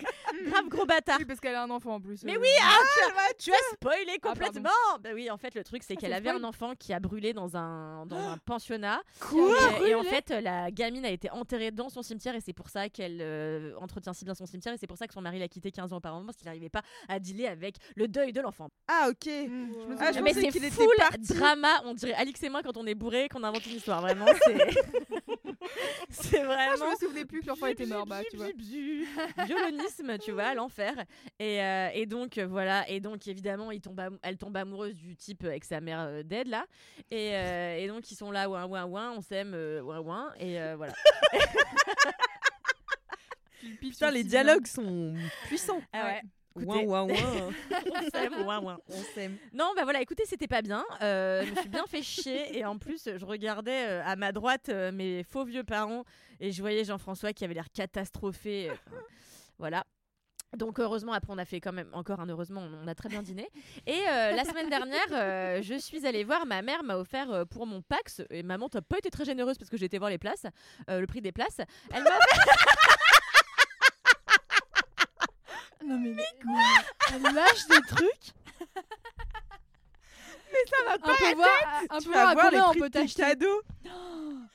[0.47, 1.17] Grave gros bâtard.
[1.19, 2.23] Oui, parce qu'elle a un enfant en plus.
[2.25, 2.41] Mais euh.
[2.41, 4.41] oui, ah, tu, as, tu as spoilé pardon.
[4.41, 4.71] complètement.
[5.01, 7.33] bah oui, en fait, le truc, c'est Ah, qu'elle avait un enfant qui a brûlé
[7.33, 9.03] dans un, dans un pensionnat.
[9.21, 9.57] Quoi?
[9.85, 12.69] Et, et en fait, la gamine a été enterrée dans son cimetière et c'est pour
[12.69, 15.39] ça qu'elle euh, entretient si bien son cimetière et c'est pour ça que son mari
[15.39, 18.41] l'a quitté 15 ans auparavant parce qu'il n'arrivait pas à dealer avec le deuil de
[18.41, 18.69] l'enfant.
[18.89, 19.25] Ah, ok.
[19.27, 20.13] Je me Ah.
[20.23, 21.19] Mais c'est qu'il était full parti.
[21.35, 21.83] drama.
[21.85, 24.01] On dirait Alix et moi quand on est bourré qu'on invente une histoire.
[24.01, 24.59] Vraiment, c'est.
[26.11, 26.91] c'est Ah, je vraiment.
[26.93, 28.49] me souvenais plus que l'enfant était mort, bah, tu vois.
[29.47, 30.93] Violonisme, tu vois, l'enfer.
[31.39, 32.89] Et, euh, et donc, euh, voilà.
[32.89, 36.23] Et donc, évidemment, il tombe am- elle tombe amoureuse du type avec sa mère euh,
[36.23, 36.65] dead, là.
[37.11, 40.33] Et, euh, et donc, ils sont là, ouin, ouin, ouin, on s'aime, euh, ouin, ouin.
[40.39, 40.93] Et euh, voilà.
[43.81, 45.15] Putain, les dialogues sont
[45.47, 45.81] puissants.
[45.93, 46.23] Ah ouais.
[46.57, 47.51] Ouin, ouin, ouin.
[47.71, 48.79] on s'aime, ouin, ouin.
[48.89, 49.37] On s'aime.
[49.53, 50.85] Non, bah voilà, écoutez, c'était pas bien.
[51.01, 52.59] Euh, je me suis bien fait chier.
[52.59, 56.05] Et en plus, je regardais euh, à ma droite euh, mes faux vieux parents
[56.41, 58.71] et je voyais Jean-François qui avait l'air catastrophé.
[59.59, 59.85] Voilà.
[60.57, 63.23] Donc heureusement après on a fait quand même encore un heureusement on a très bien
[63.23, 63.49] dîné
[63.87, 67.45] et euh, la semaine dernière euh, je suis allée voir ma mère m'a offert euh,
[67.45, 70.11] pour mon Pax et maman t'as pas été très généreuse parce que j'ai été voir
[70.11, 70.47] les places
[70.89, 71.61] le prix des places
[71.93, 72.57] elle m'a offert
[75.85, 76.55] Non mais, mais
[77.15, 78.35] elle lâche des trucs.
[80.53, 81.49] Mais ça va pas peu voir,
[81.91, 83.23] un Tu peu vas voir les on prix peut t'acheter.
[83.23, 83.63] cadeaux.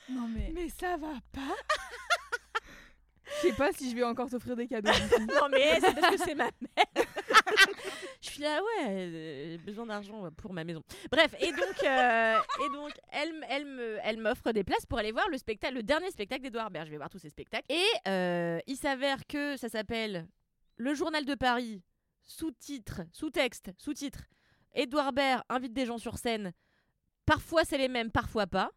[0.08, 0.52] Non mais.
[0.54, 1.40] Mais ça va pas.
[3.42, 4.92] Je sais pas si je vais encore t'offrir des cadeaux.
[5.20, 7.04] non mais c'est parce que c'est ma mère
[8.20, 12.38] je suis là ouais euh, j'ai besoin d'argent pour ma maison bref et donc euh,
[12.64, 15.82] et donc elle elle me elle m'offre des places pour aller voir le spectacle le
[15.82, 19.56] dernier spectacle d'Edouard Baird je vais voir tous ces spectacles et euh, il s'avère que
[19.56, 20.26] ça s'appelle
[20.76, 21.82] le journal de Paris
[22.22, 24.24] sous-titre sous-texte sous-titre
[24.74, 26.52] Edouard Baird invite des gens sur scène.
[27.24, 28.72] Parfois c'est les mêmes parfois pas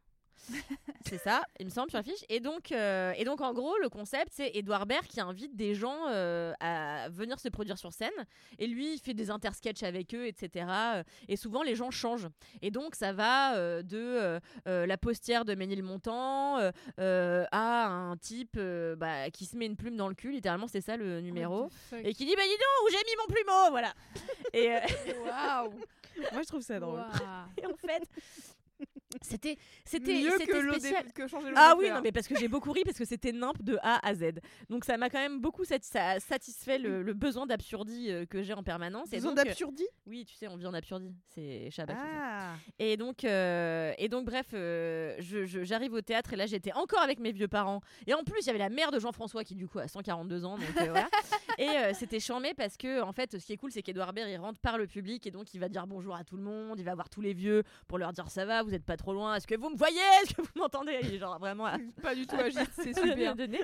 [1.05, 2.23] c'est ça, il me semble, sur la fiche.
[2.29, 5.75] Et donc, euh, et donc en gros, le concept, c'est Edouard Baird qui invite des
[5.75, 8.11] gens euh, à venir se produire sur scène.
[8.57, 10.65] Et lui, il fait des intersketchs avec eux, etc.
[11.27, 12.27] Et souvent, les gens changent.
[12.61, 17.85] Et donc, ça va euh, de euh, euh, la postière de Ménilmontant euh, euh, à
[17.87, 20.31] un type euh, bah, qui se met une plume dans le cul.
[20.31, 21.69] Littéralement, c'est ça le numéro.
[22.03, 23.69] Et qui dit Bah, dis donc, où j'ai mis mon plumeau?
[23.71, 23.93] Voilà.
[24.53, 24.71] Et.
[24.73, 24.79] euh,
[25.25, 25.71] Waouh.
[26.33, 27.03] Moi, je trouve ça drôle.
[27.61, 28.03] Et en fait,
[29.21, 31.11] c'était c'était Mieux que spécial.
[31.13, 33.61] que changer Ah oui, non mais parce que j'ai beaucoup ri parce que c'était nimp
[33.61, 34.39] de A à Z.
[34.69, 38.43] Donc ça m'a quand même beaucoup sati- ça satisfait le, le besoin d'absurdie euh, que
[38.43, 39.09] j'ai en permanence.
[39.09, 39.87] Besoin euh, d'absurdie?
[40.05, 41.13] Oui, tu sais, on vit en absurdie.
[41.33, 41.85] C'est ça.
[41.89, 42.53] Ah.
[42.77, 47.19] Et donc, euh, et donc bref, euh, j'arrive au théâtre et là j'étais encore avec
[47.19, 47.81] mes vieux parents.
[48.05, 50.45] Et en plus, il y avait la mère de Jean-François qui du coup a 142
[50.45, 50.57] ans.
[50.57, 51.09] Donc, euh, voilà.
[51.57, 54.37] Et c'était charmé parce que en fait, ce qui est cool, c'est qu'Edouard Baird il
[54.37, 56.79] rentre par le public et donc il va dire bonjour à tout le monde.
[56.79, 59.13] Il va voir tous les vieux pour leur dire ça va, vous êtes pas trop
[59.13, 59.35] loin.
[59.35, 60.99] Est-ce que vous me voyez Est-ce que vous m'entendez?
[61.03, 63.35] Il est genre vraiment à- Pas du tout agite, c'est super.
[63.35, 63.61] donner.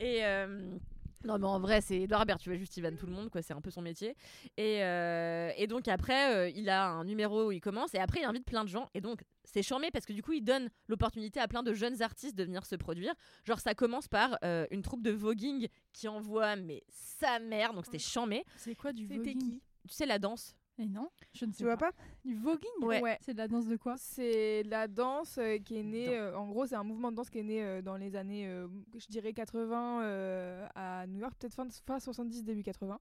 [0.00, 0.76] Et euh,
[1.24, 3.30] Non, mais en vrai, c'est Edouard Baird, tu vois, juste il vanne tout le monde,
[3.30, 4.14] quoi, c'est un peu son métier.
[4.56, 8.20] Et, euh, et donc après, euh, il a un numéro où il commence, et après,
[8.20, 8.88] il invite plein de gens.
[8.94, 12.00] Et donc, c'est charmé parce que du coup, il donne l'opportunité à plein de jeunes
[12.02, 13.14] artistes de venir se produire.
[13.44, 17.86] Genre, ça commence par euh, une troupe de voguing qui envoie, mais sa mère, donc
[17.86, 18.44] c'était charmé.
[18.56, 19.60] C'est quoi du C'était voguing?
[19.88, 21.90] Tu sais, la danse Et non, je ne sais Tu vois pas
[22.24, 22.68] Du voguing?
[22.82, 23.16] Ouais.
[23.22, 23.94] C'est de la danse de quoi?
[23.96, 26.08] C'est de la danse euh, qui est née.
[26.18, 28.46] euh, en gros, c'est un mouvement de danse qui est né euh, dans les années,
[28.46, 28.68] euh,
[28.98, 33.00] je dirais 80 euh, à New York, peut-être fin, fin 70, début 80.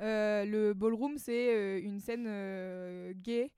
[0.00, 3.52] Euh, le ballroom, c'est euh, une scène euh, gay,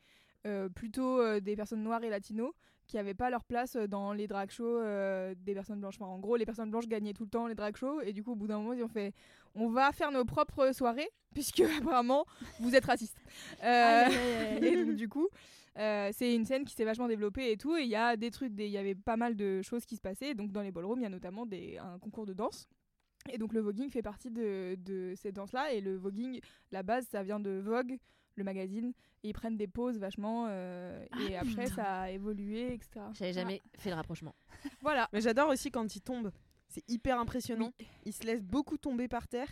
[0.45, 2.53] euh, plutôt euh, des personnes noires et latinos
[2.93, 5.97] qui n'avaient pas leur place euh, dans les drag shows euh, des personnes blanches.
[5.99, 8.23] Enfin, en gros, les personnes blanches gagnaient tout le temps les drag shows et du
[8.23, 9.15] coup, au bout d'un moment, ils ont fait
[9.55, 12.27] on va faire nos propres soirées puisque apparemment
[12.61, 13.17] vous êtes racistes.
[13.65, 15.27] Euh, et donc, du coup,
[15.79, 17.75] euh, c'est une scène qui s'est vachement développée et tout.
[17.77, 20.03] Et il y a des trucs, il y avait pas mal de choses qui se
[20.03, 20.35] passaient.
[20.35, 22.69] Donc, dans les ballrooms, il y a notamment des, un concours de danse.
[23.33, 25.73] Et donc, le voguing fait partie de, de ces danses-là.
[25.73, 26.41] Et le voguing,
[26.73, 27.97] la base, ça vient de Vogue,
[28.35, 28.93] le magazine.
[29.25, 30.47] Et ils prennent des pauses vachement.
[30.49, 31.75] euh, et après, putain.
[31.75, 33.07] ça a évolué, etc.
[33.15, 34.35] J'avais jamais fait le rapprochement.
[34.83, 35.09] Voilà.
[35.13, 36.31] Mais j'adore aussi quand il tombe.
[36.69, 37.73] C'est hyper impressionnant.
[38.05, 39.49] Il se laisse beaucoup tomber par terre.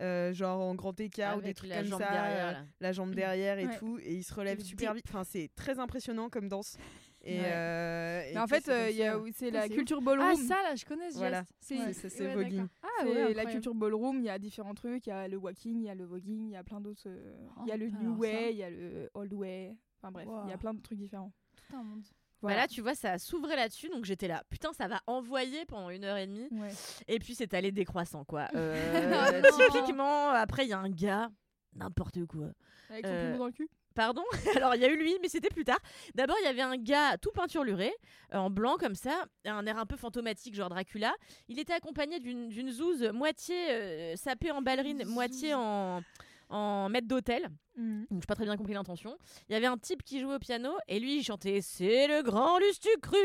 [0.00, 3.58] euh, genre en grand écart ou des trucs comme ça, derrière, euh, la jambe derrière
[3.60, 3.78] et Ouais.
[3.78, 5.04] tout, et il se relève le super vite.
[5.08, 6.76] Enfin, c'est très impressionnant comme danse.
[7.22, 7.44] Et, Ouais.
[7.52, 8.11] euh,
[8.42, 9.18] en fait, c'est euh, comme il y a, ça.
[9.18, 10.36] oui, c'est Ouais, la culture Ah, ballroom.
[10.36, 11.44] ça, là, je connais ce Voilà.
[11.68, 12.08] geste.
[12.08, 12.34] C'est- Ouais.
[12.34, 12.66] voguing.
[12.82, 15.36] Ah, C'est ouais, la culture ballroom, il y a différents trucs, il y a le
[15.36, 17.02] walking, il y a le voguing, il y a plein d'autres.
[17.06, 17.34] euh,
[17.64, 18.18] Il y a Oh, le new ça.
[18.18, 19.76] way, il y a le old way.
[20.00, 21.32] Enfin bref, il y a plein de trucs différents.
[21.56, 22.02] Tout un monde.
[22.02, 22.62] Bah Voilà.
[22.62, 24.42] là, tu vois, ça s'ouvrait là-dessus, donc j'étais là.
[24.50, 26.48] Putain, ça va envoyer pendant une heure et demie.
[26.50, 26.70] Ouais.
[27.06, 28.48] Et puis c'est allé décroissant, quoi.
[28.52, 31.30] Ah Euh, typiquement, après, il y a un gars,
[31.74, 32.48] n'importe quoi.
[32.90, 33.68] Avec son Euh, dans le cul.
[33.94, 34.24] Pardon
[34.56, 35.78] Alors, il y a eu lui, mais c'était plus tard.
[36.14, 37.92] D'abord, il y avait un gars tout peinturluré,
[38.32, 41.14] euh, en blanc comme ça, un air un peu fantomatique, genre Dracula.
[41.48, 46.02] Il était accompagné d'une zouze moitié euh, sapée en ballerine, moitié en,
[46.48, 47.48] en maître d'hôtel.
[47.76, 48.06] Mhm.
[48.10, 49.16] Donc, j'ai pas très bien compris l'intention.
[49.48, 52.22] Il y avait un type qui jouait au piano et lui, il chantait C'est le
[52.22, 53.16] grand Lustu cru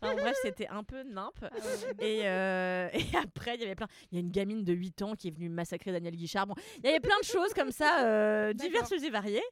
[0.00, 1.44] Enfin, Bref, c'était un peu nimp.
[1.98, 3.88] Et, euh, et après, il y avait plein.
[4.12, 6.46] Il y a une gamine de 8 ans qui est venue massacrer Daniel Guichard.
[6.46, 9.42] Bon, il y avait plein de choses comme ça, euh, diverses et variées.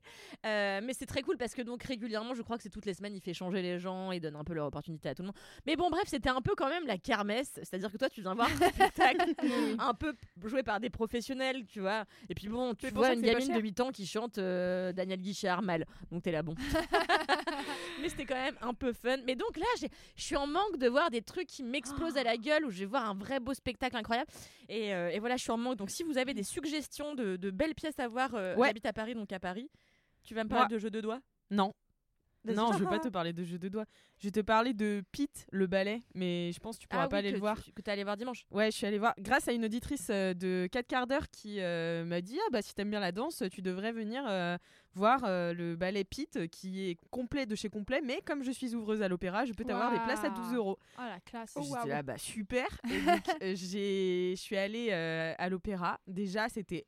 [0.46, 2.94] Euh, mais c'est très cool parce que donc régulièrement, je crois que c'est toutes les
[2.94, 5.26] semaines, il fait changer les gens, il donne un peu leur opportunité à tout le
[5.26, 5.36] monde.
[5.66, 7.52] Mais bon, bref, c'était un peu quand même la kermesse.
[7.54, 9.34] C'est-à-dire que toi, tu viens voir un spectacle
[9.78, 10.14] un peu
[10.44, 12.04] joué par des professionnels, tu vois.
[12.28, 13.62] Et puis bon, tu vois une gamine de cher.
[13.62, 15.86] 8 ans qui chante euh, Daniel Guichard mal.
[16.12, 16.54] Donc t'es là, bon.
[18.02, 19.16] mais c'était quand même un peu fun.
[19.26, 22.36] Mais donc là, je suis en manque de voir des trucs qui m'explosent à la
[22.36, 24.30] gueule où je vais voir un vrai beau spectacle incroyable.
[24.68, 25.76] Et, euh, et voilà, je suis en manque.
[25.76, 28.68] Donc si vous avez des suggestions de, de belles pièces à voir, euh, Ouais.
[28.68, 29.70] j'habite à Paris, donc à Paris.
[30.24, 31.20] Tu vas me parler Moi- de jeux de doigts?
[31.50, 31.72] Non.
[32.54, 33.84] Non, je vais pas te parler de jeux de doigts.
[34.18, 37.08] Je vais te parler de Pete, le ballet, mais je pense que tu pourras Ah
[37.08, 37.62] pas oui, aller le voir.
[37.62, 38.46] tu- que t'es allé voir dimanche.
[38.50, 41.60] Ouais, je suis allée voir grâce à une auditrice euh, de 4 quarts d'heure qui
[41.60, 44.56] euh, m'a dit Ah, bah si t'aimes bien la danse, tu devrais venir euh,
[44.94, 48.00] voir le ballet Pete qui est complet de chez complet.
[48.04, 50.78] Mais comme je suis ouvreuse à l'opéra, je peux t'avoir des places à 12 euros.
[50.98, 51.54] Oh la classe.
[51.60, 52.66] J'étais là, bah super.
[53.40, 56.00] Je suis allée à l'opéra.
[56.06, 56.86] Déjà, c'était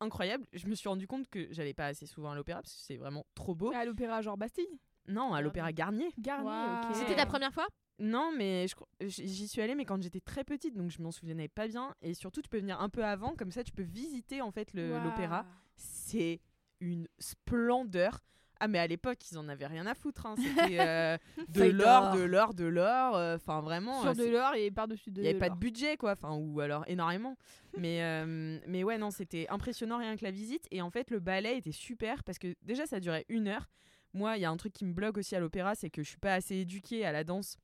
[0.00, 0.46] incroyable.
[0.52, 2.96] Je me suis rendu compte que j'allais pas assez souvent à l'opéra parce que c'est
[2.96, 3.72] vraiment trop beau.
[3.72, 4.66] À l'opéra genre Bastille?
[5.08, 6.10] Non, à l'opéra Garnier.
[6.18, 6.48] Garnier,
[6.90, 6.94] ok.
[6.96, 7.66] C'était ta première fois?
[7.98, 8.66] Non, mais
[9.00, 11.94] j'y suis allée, mais quand j'étais très petite, donc je m'en souvenais pas bien.
[12.02, 14.72] Et surtout, tu peux venir un peu avant, comme ça, tu peux visiter en fait
[14.74, 15.44] l'opéra.
[15.76, 16.40] C'est
[16.80, 18.20] une splendeur.
[18.64, 20.24] Ah, mais à l'époque, ils en avaient rien à foutre.
[20.26, 20.36] hein.
[20.36, 23.16] C'était euh, de l'or, de l'or, de l'or.
[23.16, 24.00] euh, Enfin, vraiment.
[24.02, 25.58] Sur euh, de l'or et par-dessus de il n'y avait pas de l'or.
[25.58, 26.12] budget, quoi.
[26.12, 27.36] Enfin, ou alors énormément.
[27.76, 30.66] mais, euh, mais ouais, non, c'était impressionnant rien que la visite.
[30.70, 33.68] Et en fait, le ballet était super parce que déjà, ça durait une heure.
[34.14, 36.08] Moi, il y a un truc qui me bloque aussi à l'opéra, c'est que je
[36.08, 37.56] suis pas assez éduquée à la danse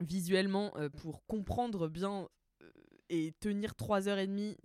[0.00, 2.28] visuellement euh, pour comprendre bien
[2.62, 2.70] euh,
[3.08, 4.56] et tenir trois heures et demie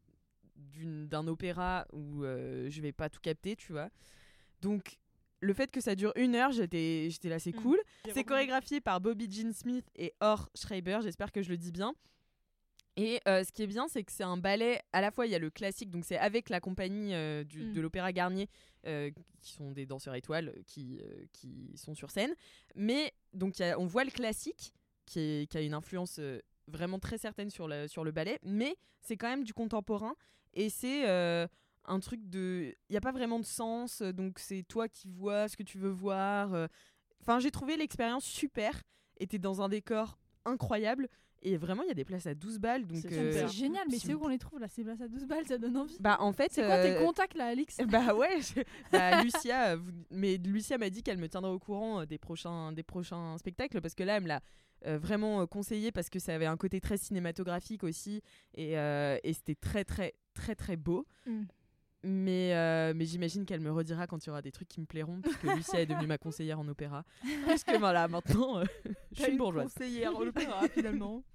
[0.55, 3.89] d'un opéra où euh, je vais pas tout capter, tu vois.
[4.61, 4.97] Donc,
[5.41, 7.61] le fait que ça dure une heure, j'étais j'étais là, c'est Mm.
[7.61, 7.79] cool.
[8.13, 11.93] C'est chorégraphié par Bobby Jean Smith et Or Schreiber, j'espère que je le dis bien.
[12.97, 15.31] Et euh, ce qui est bien, c'est que c'est un ballet, à la fois il
[15.31, 17.73] y a le classique, donc c'est avec la compagnie euh, du- Mm.
[17.73, 18.49] de l'Opéra Garnier,
[18.85, 19.11] euh,
[19.41, 22.33] qui sont des danseurs étoiles qui, euh, qui sont sur scène.
[22.75, 24.73] Mais donc on voit le classique,
[25.05, 29.17] qui, a une influence euh, vraiment très certaine sur le, sur le ballet, mais c'est
[29.17, 30.15] quand même du contemporain.
[30.53, 31.05] Et c'est
[31.85, 32.75] un truc de...
[32.89, 35.77] Il n'y a pas vraiment de sens, donc c'est toi qui vois ce que tu
[35.77, 36.67] veux voir.
[37.21, 38.81] Enfin, j'ai trouvé l'expérience super,
[39.19, 41.07] était dans un décor incroyable.
[41.41, 42.85] Et vraiment, il y a des places à 12 balles.
[42.85, 45.01] Donc, C'est euh, C'est génial, mais si c'est où qu'on les trouve là Ces places
[45.01, 45.97] à 12 balles, ça donne envie.
[45.99, 46.51] Bah, en fait.
[46.51, 48.61] C'est quoi tes euh, contacts là, Alix Bah ouais, je-
[48.91, 52.71] bah, Lucia, vous- mais Lucia m'a dit qu'elle me tiendrait au courant euh, des prochains,
[52.73, 54.41] des prochains spectacles parce que là, elle me l'a
[54.85, 58.21] euh, vraiment conseillé parce que ça avait un côté très cinématographique aussi
[58.55, 61.05] et, et c'était très très très très beau.
[61.25, 61.43] Mm.
[62.03, 64.85] Mais, euh, mais j'imagine qu'elle me redira quand il y aura des trucs qui me
[64.85, 67.03] plairont puisque Lucia est devenue ma conseillère en opéra.
[67.45, 68.65] Parce que voilà, maintenant, euh,
[69.11, 69.73] je suis une bourgeoise.
[69.73, 71.23] conseillère en opéra finalement.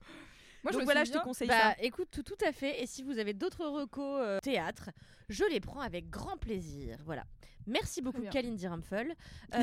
[0.64, 1.76] Moi, je Donc me voilà, je te conseille Bah ça.
[1.82, 2.82] écoute, tout, tout à fait.
[2.82, 4.88] Et si vous avez d'autres recos euh, théâtre,
[5.28, 6.96] je les prends avec grand plaisir.
[7.04, 7.24] Voilà.
[7.66, 8.22] Merci beaucoup.
[8.30, 9.14] Kalindi Rumpel.
[9.54, 9.58] Euh,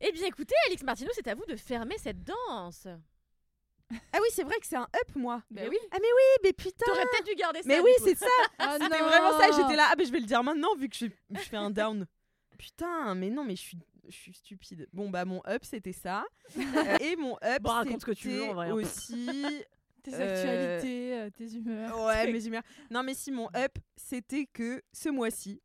[0.00, 2.88] Eh bien écoutez, Alix Martineau, c'est à vous de fermer cette danse.
[4.12, 5.42] Ah oui, c'est vrai que c'est un up, moi.
[5.50, 5.76] Bah oui.
[5.90, 6.84] Ah mais oui, mais putain.
[6.86, 7.68] T'aurais peut-être dû garder ça.
[7.68, 8.26] Mais oui, c'est ça.
[8.58, 9.46] Ah C'était vraiment ça.
[9.56, 9.88] J'étais là.
[9.90, 12.06] Ah, mais je vais le dire maintenant vu que je, je fais un down.
[12.58, 13.78] Putain, mais non, mais je suis,
[14.08, 14.88] je suis stupide.
[14.92, 16.24] Bon, bah, mon up, c'était ça.
[16.56, 18.72] Euh, et mon up, Bon, raconte ce que tu veux, c'était hein.
[18.74, 19.26] aussi.
[20.02, 22.04] Tes Euh, actualités, euh, tes humeurs.
[22.06, 22.62] Ouais, mes humeurs.
[22.90, 25.60] Non, mais si, mon up, c'était que ce mois-ci.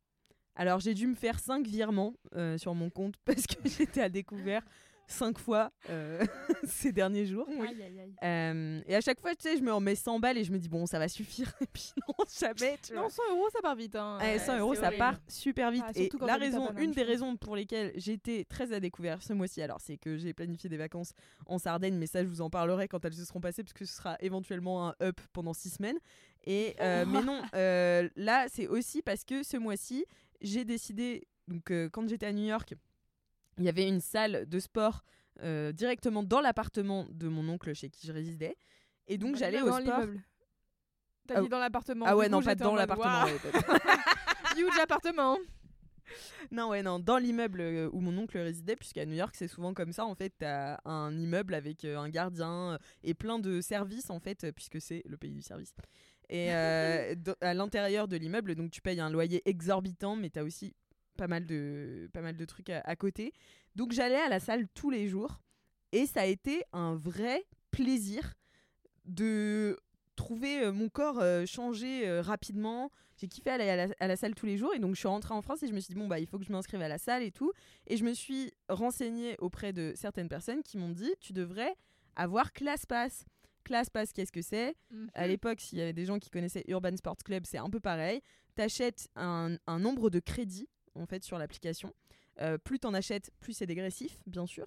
[0.54, 4.08] Alors, j'ai dû me faire 5 virements euh, sur mon compte parce que j'étais à
[4.08, 4.62] découvert
[5.08, 6.24] 5 fois euh,
[6.64, 7.48] ces derniers jours.
[7.48, 8.14] Aïe, aïe, aïe.
[8.22, 10.58] Euh, et à chaque fois, tu sais, je me remets 100 balles et je me
[10.58, 11.52] dis, bon, ça va suffire.
[11.60, 12.78] Et puis non, jamais.
[12.82, 13.02] Tu vois.
[13.02, 13.96] Non, 100 euros, ça part vite.
[13.96, 14.18] Hein.
[14.20, 15.84] Ouais, 100 euros, c'est ça part super vite.
[15.86, 19.62] Ah, et la raison, une des raisons pour lesquelles été très à découvert ce mois-ci,
[19.62, 21.12] alors c'est que j'ai planifié des vacances
[21.46, 23.84] en Sardaigne, mais ça, je vous en parlerai quand elles se seront passées, parce que
[23.84, 25.98] ce sera éventuellement un up pendant six semaines.
[26.44, 30.04] Et euh, mais non, euh, là, c'est aussi parce que ce mois-ci,
[30.40, 32.74] j'ai décidé, donc euh, quand j'étais à New York,
[33.58, 35.02] il y avait une salle de sport
[35.42, 38.56] euh, directement dans l'appartement de mon oncle chez qui je résidais.
[39.06, 40.00] Et donc j'allais au dans sport.
[40.00, 40.24] l'immeuble.
[41.26, 42.04] T'as Ah dit dans l'appartement.
[42.08, 43.26] Ah ouais, coup, non, pas dans l'appartement.
[44.56, 45.38] Huge appartement.
[46.50, 49.74] Non, ouais, non, dans l'immeuble euh, où mon oncle résidait, puisqu'à New York, c'est souvent
[49.74, 54.08] comme ça, en fait, t'as un immeuble avec euh, un gardien et plein de services,
[54.10, 55.74] en fait, puisque c'est le pays du service.
[56.30, 60.74] Et euh, à l'intérieur de l'immeuble, donc tu payes un loyer exorbitant, mais t'as aussi
[61.18, 63.34] pas mal de, pas mal de trucs à, à côté.
[63.76, 65.40] Donc j'allais à la salle tous les jours,
[65.92, 68.34] et ça a été un vrai plaisir
[69.04, 69.78] de
[70.16, 72.90] trouver euh, mon corps euh, changer euh, rapidement.
[73.16, 75.08] J'ai kiffé aller à la, à la salle tous les jours et donc je suis
[75.08, 76.80] rentrée en France et je me suis dit bon bah il faut que je m'inscrive
[76.82, 77.52] à la salle et tout
[77.86, 81.74] et je me suis renseignée auprès de certaines personnes qui m'ont dit tu devrais
[82.16, 83.24] avoir ClassPass.
[83.64, 84.76] ClassPass qu'est-ce que c'est?
[85.14, 87.80] À l'époque s'il y avait des gens qui connaissaient Urban Sports Club c'est un peu
[87.80, 88.20] pareil.
[88.54, 90.68] T'achètes un, un nombre de crédits
[90.98, 91.92] en fait sur l'application.
[92.40, 94.66] Euh, plus t'en achètes plus c'est dégressif bien sûr.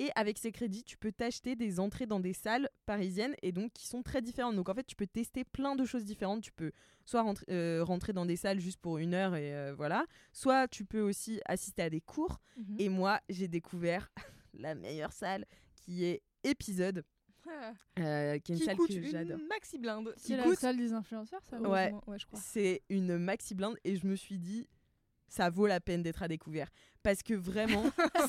[0.00, 3.72] Et avec ces crédits, tu peux t'acheter des entrées dans des salles parisiennes et donc
[3.72, 4.54] qui sont très différentes.
[4.54, 6.40] Donc en fait, tu peux tester plein de choses différentes.
[6.40, 6.70] Tu peux
[7.04, 10.06] soit rentrer, euh, rentrer dans des salles juste pour une heure et euh, voilà.
[10.32, 12.38] Soit tu peux aussi assister à des cours.
[12.56, 12.76] Mhm.
[12.78, 14.12] Et moi, j'ai découvert
[14.54, 15.44] la meilleure salle
[15.74, 17.02] qui est épisode,
[17.48, 17.72] Ah.
[17.98, 19.36] euh, qui est une Qui salle coûte que j'adore.
[19.40, 20.14] une maxi blinde.
[20.16, 22.38] C'est la coûte- salle des influenceurs, ça Ouais, ouais, je crois.
[22.38, 24.68] c'est une maxi blinde et je me suis dit
[25.28, 26.68] ça vaut la peine d'être à découvert.
[27.02, 27.84] Parce que vraiment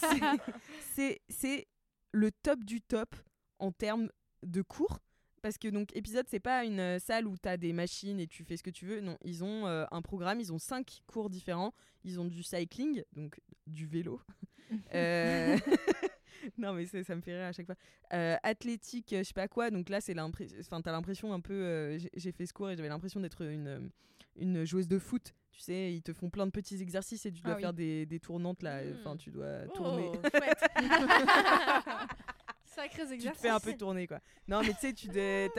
[1.30, 1.68] c'est-
[2.12, 3.16] le top du top
[3.60, 4.10] en termes
[4.44, 5.00] de cours.
[5.42, 8.28] Parce que donc épisode c'est pas une euh, salle où tu as des machines et
[8.28, 9.00] tu fais ce que tu veux.
[9.00, 11.74] Non ils ont euh, un programme ils ont cinq cours différents.
[12.04, 14.22] Ils ont du cycling donc du vélo.
[14.94, 15.58] Euh,
[16.60, 17.76] non mais ça me fait rire à chaque fois.
[18.44, 19.72] Athlétique je sais pas quoi.
[19.72, 22.90] Donc là c'est l'impression enfin t'as l'impression un peu j'ai- fait ce cours et j'avais
[22.90, 23.90] l'impression d'être une
[24.36, 27.42] une joueuse de foot tu sais ils te font plein de petits exercices et tu
[27.42, 27.62] dois Ah oui.
[27.62, 30.64] faire des, des tournantes là enfin tu dois tourner Oh, chouette.
[32.66, 33.42] Sacrés tu te exercices.
[33.42, 35.10] fais un peu tourner quoi non mais tu sais tu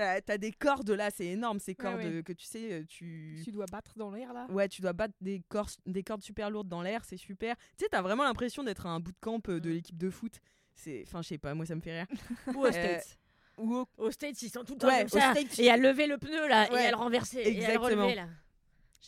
[0.00, 2.22] as des cordes là c'est énorme ces cordes ouais.
[2.22, 4.46] que tu sais euh, tu Tu dois battre dans l'air là.
[4.50, 7.56] Ouais, tu dois battre des, cordes des cordes super lourdes dans l'air, c'est super.
[7.76, 10.38] Tu sais, t'as vraiment l'impression d'être à un bootcamp euh, de l'équipe de foot.
[10.74, 12.06] C'est, enfin, je sais pas, moi ça me fait rire.
[12.54, 13.18] Ou aux Euh, States.
[13.58, 15.32] Ou au- Aux States, ils sont tout le temps Ouais, comme ça.
[15.34, 15.58] States.
[15.58, 17.84] Et à lever le pneu là, et à le renverser, et à le exactement.
[18.06, 18.28] relever là.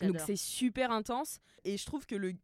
[0.01, 2.35] Donc c'est super intense et je trouve que le,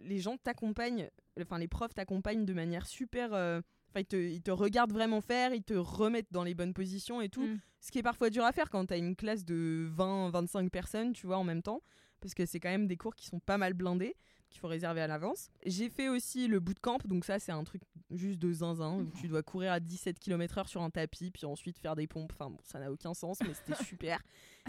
[0.00, 1.08] les gens t'accompagnent,
[1.40, 3.32] enfin les profs t'accompagnent de manière super.
[3.34, 6.74] euh, Enfin, ils, te, ils te regardent vraiment faire, ils te remettent dans les bonnes
[6.74, 7.46] positions et tout.
[7.46, 7.58] Mm.
[7.80, 11.26] Ce qui est parfois dur à faire quand t'as une classe de 20-25 personnes, tu
[11.26, 11.80] vois, en même temps.
[12.20, 14.14] Parce que c'est quand même des cours qui sont pas mal blindés,
[14.50, 15.48] qu'il faut réserver à l'avance.
[15.64, 17.80] J'ai fait aussi le bootcamp, donc ça, c'est un truc
[18.10, 21.78] juste de zinzin où tu dois courir à 17 km/h sur un tapis, puis ensuite
[21.78, 22.32] faire des pompes.
[22.34, 24.20] Enfin, bon, ça n'a aucun sens, mais c'était super.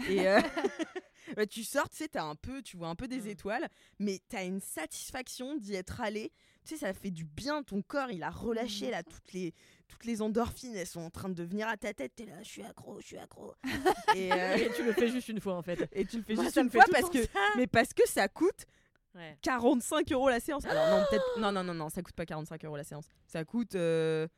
[0.08, 0.40] Et euh,
[1.36, 3.68] bah, tu sors, tu sais, t'as un peu, tu vois un peu des étoiles,
[3.98, 6.32] mais t'as une satisfaction d'y être allé.
[6.64, 9.54] Tu sais, ça fait du bien, ton corps, il a relâché là, toutes les,
[9.88, 12.12] toutes les endorphines, elles sont en train de venir à ta tête.
[12.14, 13.54] T'es là, je suis accro, je suis accro.
[14.14, 15.88] et, euh, Et tu le fais juste une fois en fait.
[15.92, 17.28] et tu le fais Moi, juste une fois parce que, ça.
[17.56, 18.66] mais parce que ça coûte
[19.14, 19.36] Ouais.
[19.42, 20.64] 45 euros la séance.
[20.66, 23.06] Alors non, peut-être, non, non, non, non, ça coûte pas 45 euros la séance.
[23.26, 24.28] Ça coûte, euh,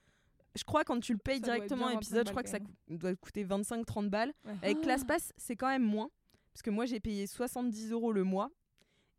[0.55, 2.59] je crois quand tu le payes Ça directement bien épisode, 25 je crois que ça
[2.89, 4.33] doit coûter 25-30 balles.
[4.45, 4.55] Ouais.
[4.62, 4.80] Avec.
[4.80, 6.09] ClassPass, c'est quand même moins.
[6.53, 8.50] Parce que moi, j'ai payé 70 euros le mois.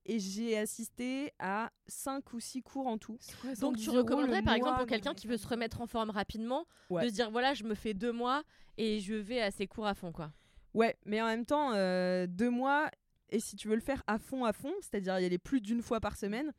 [0.06, 3.18] Et j'ai assisté à 5 ou 6 cours en tout.
[3.62, 7.04] Donc tu recommanderais par exemple pour quelqu'un qui veut se remettre en forme rapidement Ouais.
[7.06, 8.44] de se dire voilà je me fais deux mois
[8.78, 10.34] et je vais à ces cours à fond quoi.
[10.74, 12.92] Ouais, mais en même temps, euh, deux mois,
[13.30, 15.82] et si tu veux le faire à fond, à fond, c'est-à-dire y aller plus d'une
[15.82, 16.52] fois par semaine,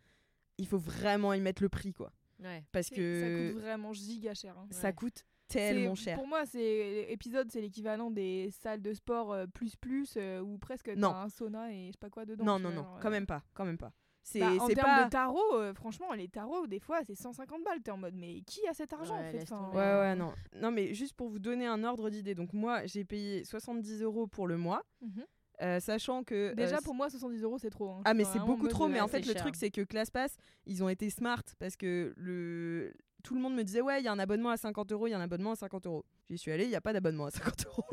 [0.56, 2.12] il faut vraiment y mettre le prix, quoi.
[2.42, 2.64] Ouais.
[2.72, 4.56] Parce que ça coûte vraiment giga cher.
[4.56, 4.66] hein.
[4.70, 6.16] ça coûte tellement cher.
[6.16, 10.58] Pour moi, c'est épisode, c'est l'équivalent des salles de sport euh, plus plus euh, ou
[10.58, 11.14] presque t'as Non.
[11.14, 12.44] un sauna et je sais pas quoi dedans.
[12.44, 13.92] Non, non, non, quand euh, même pas, quand même pas.
[14.26, 15.04] C'est bah, en termes pas.
[15.04, 17.82] de tarot, euh, franchement, les tarots, des fois, c'est 150 balles.
[17.82, 19.76] T'es en mode, mais qui a cet argent en Ouais, fait laisse Enfin, tomber.
[19.76, 20.32] Ouais, ouais, non.
[20.56, 22.34] Non, mais juste pour vous donner un ordre d'idée.
[22.34, 25.24] Donc, moi, j'ai payé 70 euros pour le mois, Mhm.
[25.60, 26.54] euh, sachant que.
[26.54, 27.90] Déjà, euh, pour moi, 70 euros, c'est trop.
[27.90, 28.00] hein.
[28.06, 29.42] Ah mais c'est en beaucoup trop, mais en fait le cher.
[29.42, 32.94] truc c'est que ClassPass, ils ont été smart parce que le
[33.24, 35.10] tout le monde me disait ouais il y a un abonnement à 50 euros, il
[35.10, 36.04] y a un abonnement à 50 euros.
[36.30, 37.84] J'y suis allée, il n'y a pas d'abonnement à 50 euros.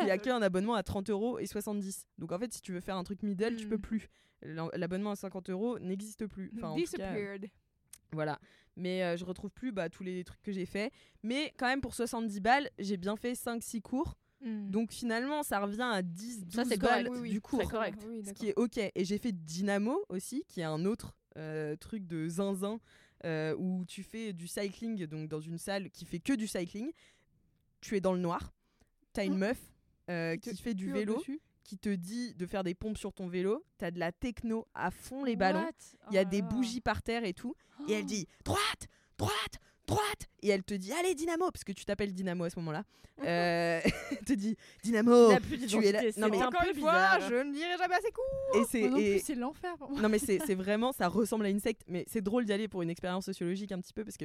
[0.00, 2.06] Il y a qu'un abonnement à 30 euros et 70.
[2.18, 3.80] Donc en fait si tu veux faire un truc middle, tu peux Mm.
[3.80, 4.08] plus.
[4.42, 6.52] L'ab- L'abonnement à 50 euros n'existe plus.
[6.56, 7.50] Enfin, en tout cas, Disappeared.
[8.12, 8.38] voilà.
[8.76, 10.90] Mais euh, je retrouve plus bah, tous les trucs que j'ai fait.
[11.22, 14.16] Mais quand même pour 70 balles, j'ai bien fait 5-6 cours.
[14.44, 14.70] Mm.
[14.70, 17.10] Donc finalement ça revient à 10 Ça, 12 c'est balles correct.
[17.12, 18.04] Oui, oui, du cours correct.
[18.08, 18.76] Oui, ce qui est ok.
[18.78, 22.78] Et j'ai fait Dynamo aussi, qui est un autre euh, truc de zinzin
[23.24, 26.90] euh, où tu fais du cycling, donc dans une salle qui fait que du cycling.
[27.80, 28.52] Tu es dans le noir,
[29.12, 29.38] t'as une Oh.
[29.38, 29.58] meuf
[30.10, 31.22] euh, qui fait du vélo,
[31.64, 33.64] qui te dit de faire des pompes sur ton vélo.
[33.78, 35.66] T'as de la techno à fond les ballons.
[36.10, 37.54] Il y a Oh des là bougies par terre et tout.
[37.88, 40.28] Et elle dit droite, droite, droite.
[40.42, 42.84] Et elle te dit allez Dynamo, parce que tu t'appelles Dynamo à ce moment-là.
[43.24, 43.80] Euh,
[44.10, 45.28] elle te dit Dynamo.
[45.68, 46.02] Tu es là.
[46.16, 48.60] Non, mais Encore une fois, je ne dirai jamais assez court.
[48.60, 49.76] et c'est et- c'est l'enfer.
[50.02, 52.66] non mais c'est c'est vraiment ça ressemble à une secte mais c'est drôle d'y aller
[52.66, 54.24] pour une expérience sociologique un petit peu parce que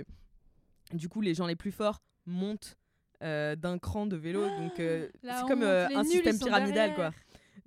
[0.93, 2.77] du coup les gens les plus forts montent
[3.21, 7.11] euh, d'un cran de vélo donc euh, c'est comme euh, un nuls, système pyramidal quoi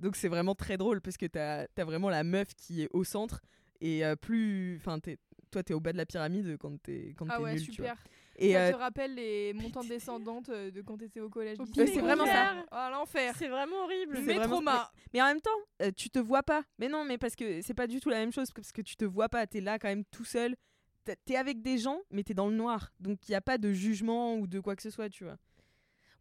[0.00, 3.04] donc c'est vraiment très drôle parce que t'as as vraiment la meuf qui est au
[3.04, 3.42] centre
[3.80, 5.18] et euh, plus enfin t'es-
[5.52, 7.82] toi t'es au bas de la pyramide quand t'es quand Ah t'es ouais, nul tu
[7.82, 8.04] vois super.
[8.36, 11.58] et ça euh, te rappelle les montantes descendantes euh, de quand t'étais au collège.
[11.74, 12.64] C'est vraiment ça.
[12.70, 13.34] Ah, l'enfer.
[13.38, 14.16] C'est vraiment horrible.
[14.16, 14.90] C'est Mes vraiment- traumas.
[15.12, 15.50] Mais en même temps,
[15.82, 16.64] euh, tu te vois pas.
[16.78, 18.50] Mais non, mais parce que c'est pas du tout la même chose.
[18.52, 19.46] Parce que tu te vois pas.
[19.46, 20.56] T'es là quand même tout seul.
[21.04, 22.92] T'es- T'es avec des gens, mais t'es dans le noir.
[23.00, 25.36] Donc il y a pas de jugement ou de quoi que ce soit, tu vois.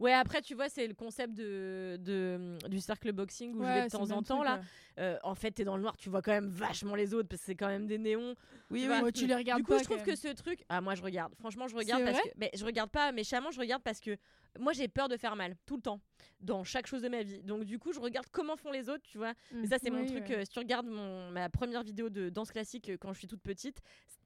[0.02, 3.86] Ouais, après, tu vois, c'est le concept de, de- du cercle boxing où je vais
[3.86, 4.38] de temps en temps.
[4.38, 4.62] truc, là, ouais.
[5.00, 7.42] Euh, en fait, t'es dans le noir, tu vois quand même vachement les autres parce
[7.42, 8.36] que c'est quand même des néons.
[8.72, 8.88] Oui, Tu oui.
[8.88, 9.02] vois.
[9.02, 10.66] Ouais, tu les regardes du coup, pas, je trouve que ce truc.
[10.70, 11.34] Ah, moi, je regarde.
[11.40, 12.30] Franchement, je regarde parce que.
[12.38, 14.18] Mais je regarde pas méchamment, je regarde parce que
[14.60, 16.00] moi, j'ai peur de faire mal tout le temps
[16.40, 17.42] dans chaque chose de ma vie.
[17.44, 19.34] Donc, du coup, je regarde comment font les autres, tu vois.
[19.54, 20.30] Mais ça, c'est mon Oui, truc.
[20.30, 20.38] ouais.
[20.38, 23.28] euh, si tu regardes mon, ma première vidéo de danse classique euh, quand je suis
[23.28, 23.80] toute petite,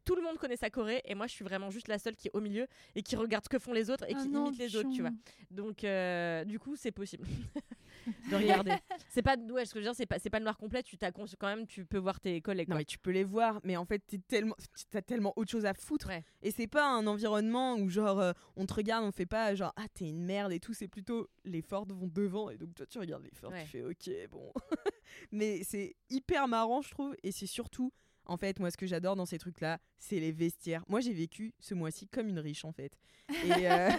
[0.04, 2.28] tout le monde connaît sa choré et moi, je suis vraiment juste la seule qui
[2.28, 4.48] est au milieu et qui regarde ce que font les autres et Ah qui non,
[4.48, 5.12] imite les autres, tu vois.
[5.52, 7.26] Donc, euh, du coup, c'est possible
[8.32, 8.74] de regarder.
[9.10, 10.84] c'est pas, ouais, ce que je veux dire, c'est pas, c'est pas le noir complet.
[10.84, 12.68] Tu t'as quand même, tu peux voir tes collègues.
[12.68, 12.80] Non, quoi.
[12.80, 13.60] mais tu peux les voir.
[13.64, 14.56] Mais en fait, t'es tellement,
[14.92, 16.08] t'as tellement autre chose à foutre.
[16.08, 16.24] Ouais.
[16.42, 19.74] Et c'est pas un environnement où genre euh, on te regarde, on fait pas genre
[19.76, 20.74] ah t'es une merde et tout.
[20.74, 23.64] C'est plutôt les forts vont devant et donc toi tu regardes les Ouais.
[23.64, 24.52] tu fais ok bon.
[25.32, 27.92] mais c'est hyper marrant je trouve et c'est surtout
[28.26, 30.84] en fait moi ce que j'adore dans ces trucs là c'est les vestiaires.
[30.88, 32.98] Moi j'ai vécu ce mois-ci comme une riche en fait.
[33.44, 33.90] Et euh,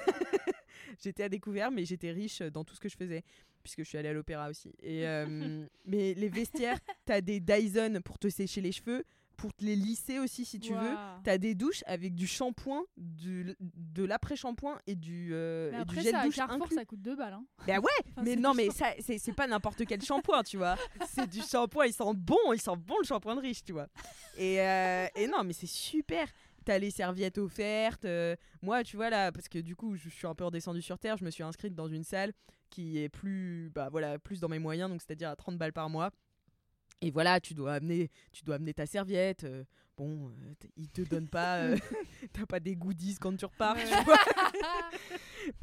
[1.03, 3.23] j'étais à découvert mais j'étais riche dans tout ce que je faisais
[3.67, 4.73] puisque je suis allée à l'opéra aussi.
[4.81, 9.05] Et euh, mais les vestiaires, t'as des Dyson pour te sécher les cheveux,
[9.37, 10.79] pour te les lisser aussi si tu veux.
[10.79, 11.21] Waouh.
[11.25, 15.83] T'as des douches avec du shampoing, du, de l'après-shampoing et du, euh, Mais et du
[15.83, 16.77] après, gel ça, douche Carrefour, inclus.
[16.77, 17.35] ça coûte 2 balles.
[17.35, 17.45] Hein.
[17.67, 20.77] Bah ouais, Enfin, mais non, mais ça, c'est pas n'importe quel shampoing, tu vois.
[21.09, 23.89] C'est du shampoing, il sent bon, il sent bon le shampoing de riche, tu vois.
[24.39, 26.29] Et, euh, et non, mais c'est super.
[26.67, 28.05] T'as les serviettes offertes.
[28.05, 30.99] euh, moi, tu vois là, parce que du coup, je suis un peu redescendue sur
[30.99, 32.33] terre, je me suis inscrite dans une salle
[32.71, 35.89] qui est plus, bah voilà, plus dans mes moyens, donc c'est-à-dire à 30 balles par
[35.89, 36.11] mois.
[37.03, 39.45] Et voilà, tu dois amener, tu dois amener ta serviette.
[39.45, 39.65] euh,
[39.97, 41.77] bon, euh, ils te donnent pas, euh,
[42.33, 44.17] t'as pas des goodies quand tu repars, tu vois.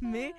[0.00, 0.32] mais,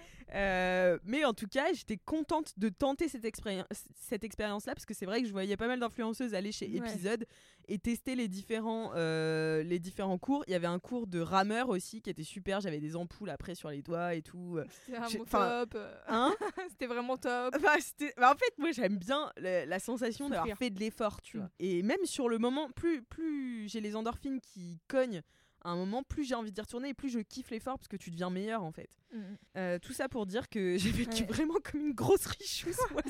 [1.03, 5.05] mais en tout cas, j'étais contente de tenter cette, expérience cette expérience-là parce que c'est
[5.05, 7.19] vrai que je voyais pas mal d'influenceuses aller chez Ouais.
[7.67, 10.43] Et tester les différents, euh, les différents cours.
[10.47, 12.61] Il y avait un cours de rameur aussi qui était super.
[12.61, 14.59] J'avais des ampoules après sur les doigts et tout.
[14.85, 15.77] C'était top.
[16.07, 16.35] Hein
[16.69, 17.55] C'était vraiment top.
[17.55, 21.21] Enfin, c'était- bah, en fait, moi j'aime bien la, la sensation d'avoir fait de l'effort,
[21.21, 21.39] tu Mm.
[21.39, 21.49] vois.
[21.59, 25.21] Et même sur le moment, plus, plus j'ai les endorphines qui cognent
[25.65, 27.97] à un moment, plus j'ai envie d'y retourner et plus je kiffe l'effort parce que
[27.97, 28.87] tu deviens meilleur en fait.
[29.11, 29.19] Mm.
[29.57, 31.27] Euh, tout ça pour dire que j'ai vécu Ouais.
[31.27, 32.77] vraiment comme une grosse richeuse.
[32.91, 33.01] moi.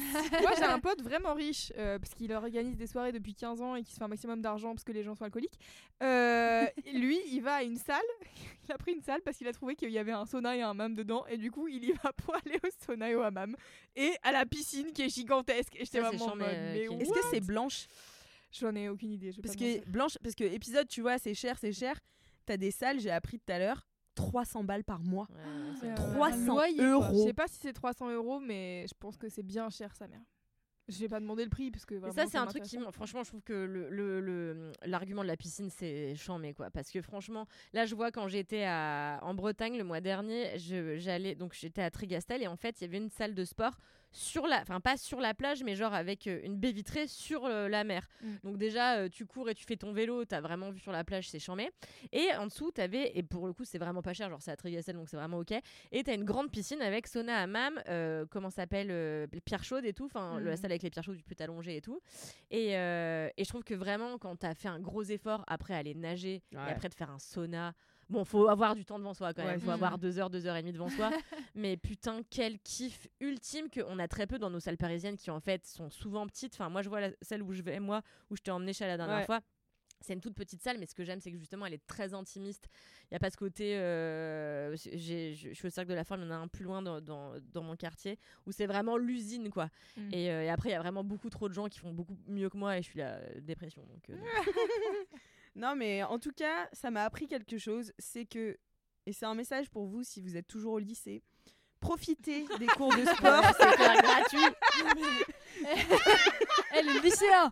[0.41, 3.75] Moi, j'ai un pote vraiment riche euh, parce qu'il organise des soirées depuis 15 ans
[3.75, 5.59] et qui se fait un maximum d'argent parce que les gens sont alcooliques.
[6.01, 7.97] Euh, lui, il va à une salle.
[8.63, 10.61] Il a pris une salle parce qu'il a trouvé qu'il y avait un sauna et
[10.61, 11.25] un hammam dedans.
[11.27, 13.55] Et du coup, il y va pour aller au sauna et au hammam.
[13.97, 15.75] Et à la piscine qui est gigantesque.
[15.75, 16.47] Et j'étais vraiment en mode.
[16.47, 17.87] Est-ce que c'est blanche?
[18.51, 19.33] J'en ai aucune idée.
[19.33, 21.99] je Parce que blanche, parce que épisode, tu vois, c'est cher, c'est cher.
[22.45, 25.27] T'as des salles, j'ai appris tout à l'heure, 300 balles par mois.
[25.79, 26.85] C'est, euh, 300 un loyer, quoi.
[26.87, 27.19] euros.
[27.23, 30.07] Je sais pas si c'est 300 euros, mais je pense que c'est bien cher, sa
[30.07, 30.21] mère.
[30.87, 33.23] Je vais pas demander le prix parce que vraiment, ça, c'est un truc qui, franchement,
[33.23, 36.69] je trouve que le- le- le- l'argument de la piscine, c'est chambé, quoi.
[36.69, 41.33] Parce que franchement, là, je vois quand j'étais à- en Bretagne le mois dernier, j'allais,
[41.33, 43.75] donc j'étais à Trigastel et en fait, il y avait une salle de sport
[44.16, 47.45] sur la, enfin pas sur la plage, mais genre avec euh, une baie vitrée sur
[47.45, 48.07] euh, la mer.
[48.22, 48.28] Mm.
[48.43, 51.03] Donc déjà, euh, tu cours et tu fais ton vélo, t'as vraiment vu sur la
[51.03, 51.70] plage, c'est chambé.
[52.13, 54.55] Et en dessous, t'avais, et pour le coup, c'est vraiment pas cher, genre c'est à
[54.55, 55.53] Trigastel, donc c'est vraiment ok.
[55.91, 59.84] Et t'as une grande piscine avec sauna hammam, euh, comment ça s'appelle, euh, pierre chaude
[59.86, 60.45] et tout, enfin Mm.
[60.45, 61.99] la salle avec les pierres chaudes, tu peux t'allonger et tout.
[62.51, 65.93] Et, euh, et je trouve que vraiment, quand t'as fait un gros effort après aller
[65.93, 66.59] nager Ouais.
[66.70, 67.74] et après de faire un sauna,
[68.09, 70.29] bon, faut avoir du temps devant soi quand Ouais, même, c'est faut avoir deux heures,
[70.29, 71.11] deux heures et demie devant soi.
[71.55, 75.39] Mais putain, quel kiff ultime qu'on a très peu dans nos salles parisiennes qui en
[75.39, 76.53] fait sont souvent petites.
[76.53, 78.85] Enfin, moi je vois la, celle où je vais, moi, où je t'ai emmené chez
[78.85, 79.25] la dernière Ouais.
[79.25, 79.41] fois.
[80.01, 82.13] C'est une toute petite salle, mais ce que j'aime, c'est que justement, elle est très
[82.13, 82.67] intimiste.
[83.03, 83.75] Il n'y a pas ce côté.
[83.77, 86.81] euh, je suis au cercle de la forme, il y en a un plus loin
[86.83, 89.69] dans, dans, dans mon quartier, où c'est vraiment l'usine, quoi.
[89.95, 90.09] Mm.
[90.13, 92.15] Et, euh, et après, il y a vraiment beaucoup trop de gens qui font beaucoup
[92.27, 93.83] mieux que moi, et je suis euh, dépression.
[93.85, 94.15] Donc, euh,
[95.55, 97.93] Non, mais en tout cas, ça m'a appris quelque chose.
[97.97, 98.57] C'est que,
[99.05, 101.23] et c'est un message pour vous si vous êtes toujours au lycée,
[101.79, 103.43] profitez des cours de sport.
[103.57, 104.39] c'est gratuit.
[106.77, 107.51] Eh, le lycéen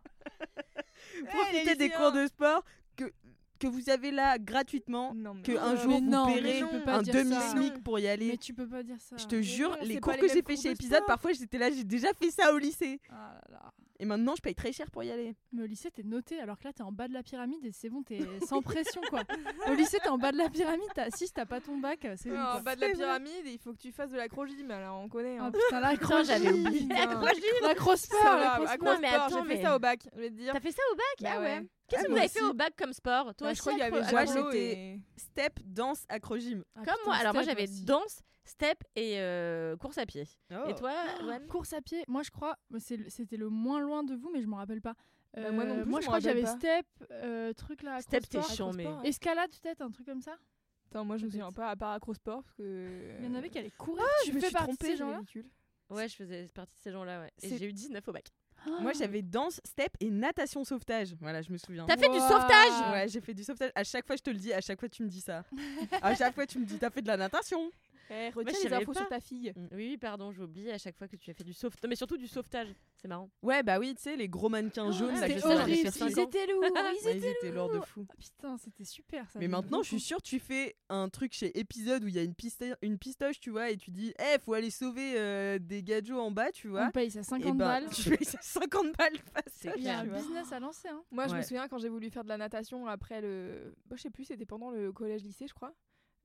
[1.30, 2.64] profitez des cours de sport
[2.96, 3.12] que,
[3.60, 5.14] que vous avez là gratuitement.
[5.14, 8.28] Non, Que un jour vous non, paierez non, un demi-smic pour y aller.
[8.28, 9.16] Mais tu peux pas dire ça.
[9.18, 11.08] Je te jure, les cours que j'ai fait chez de Épisode, sport.
[11.08, 13.00] parfois j'étais là, j'ai déjà fait ça au lycée.
[13.10, 13.74] Ah là là.
[14.04, 15.34] Et maintenant, je paye très cher pour y aller.
[15.54, 17.72] Mais au lycée, t'es noté, alors que là, t'es en bas de la pyramide et
[17.72, 19.22] c'est bon, t'es sans pression, quoi.
[19.70, 22.30] Au lycée, t'es en bas de la pyramide, t'as 6, t'as pas ton bac, c'est
[22.30, 22.38] bon.
[22.38, 24.70] en bas de la pyramide, il faut que tu fasses de l'acro-gym.
[24.72, 25.38] Alors, on connaît.
[25.40, 25.52] Ah Hein.
[25.54, 26.88] putain, la Putain, j'avais croche-gym, oublié.
[26.90, 27.44] L'acro-gym.
[27.64, 29.62] La cross Ça sport, va, la cross accro Non, mais sport, attends, j'ai fait mais-
[29.64, 30.52] ça au bac, je vais te dire.
[30.54, 31.06] T'as fait ça au bac?
[31.22, 31.46] Bah Ah ouais.
[31.46, 31.68] ouais.
[31.88, 33.24] Qu'est-ce Ah, que vous moi avez fait au bac comme sport?
[33.36, 36.64] Toi Bah, aussi, je crois qu'il y avait Step, danse, acro-gym.
[36.76, 37.16] Ah, Comme putain, moi.
[37.16, 40.26] Alors moi, j'avais danse, step et euh, course à pied.
[40.52, 40.68] Oh.
[40.68, 40.92] Et toi,
[41.22, 44.48] Loane Course à pied, moi je crois, c'était le moins loin de vous, mais je
[44.48, 44.94] m'en rappelle pas.
[45.36, 48.28] Bah, moi non Euh, plus, moi je crois que j'avais step, euh, truc là, Step,
[48.30, 48.56] t'es acrosport.
[48.56, 50.36] chiant, mais- Acrosport, Escalade peut-être, un truc comme ça
[50.92, 53.16] Attends, moi je me souviens pas à part accro-sport parce que.
[53.20, 54.04] Il y en avait qui allaient courir.
[54.06, 55.22] Ah, tu je me fais suis partie de trompée, ces gens-là.
[55.90, 57.32] Ouais, je faisais partie de ces gens-là, ouais.
[57.42, 58.26] Et j'ai eu 19 au bac.
[58.80, 61.16] Moi, j'avais danse, step et natation sauvetage.
[61.20, 61.86] Voilà, je me souviens.
[61.86, 63.72] T'as fait du sauvetage Ouais, j'ai fait du sauvetage.
[63.76, 65.44] À chaque fois, je te le dis, à chaque fois, tu me dis ça.
[66.02, 67.70] à chaque fois, tu me dis, t'as fait de la natation.
[68.10, 69.00] Eh, retiens les infos pas.
[69.00, 69.54] sur ta fille.
[69.72, 71.90] Oui, oui, pardon, j'ai oublié à chaque fois que tu as fait du sauvetage.
[71.90, 73.30] Mais surtout du sauvetage, c'est marrant.
[73.42, 75.20] Ouais, bah oui, tu sais, les gros mannequins jaunes.
[75.20, 78.06] là, j'en ai horrible, ils étaient lourds, ils Ouais, étaient ils étaient lourds de fou.
[78.10, 79.40] Ah, putain, c'était super ça.
[79.40, 82.24] Mais maintenant, je suis sûre, tu fais un truc chez Épisode où il y a
[82.24, 85.84] une, piste, une pistoche, tu vois, et tu dis, eh, faut aller sauver euh, des
[85.84, 86.88] gadgets en bas, tu vois.
[86.88, 87.90] On paye ça Et 50 ben, balles.
[87.94, 89.18] Tu payes ça 50 balles
[89.76, 90.88] Il y a un business à lancer.
[90.88, 91.04] Hein.
[91.12, 93.76] Moi, je me souviens quand j'ai voulu faire de la natation après le.
[93.86, 95.74] Bah, je sais plus, c'était pendant le collège-lycée, je crois.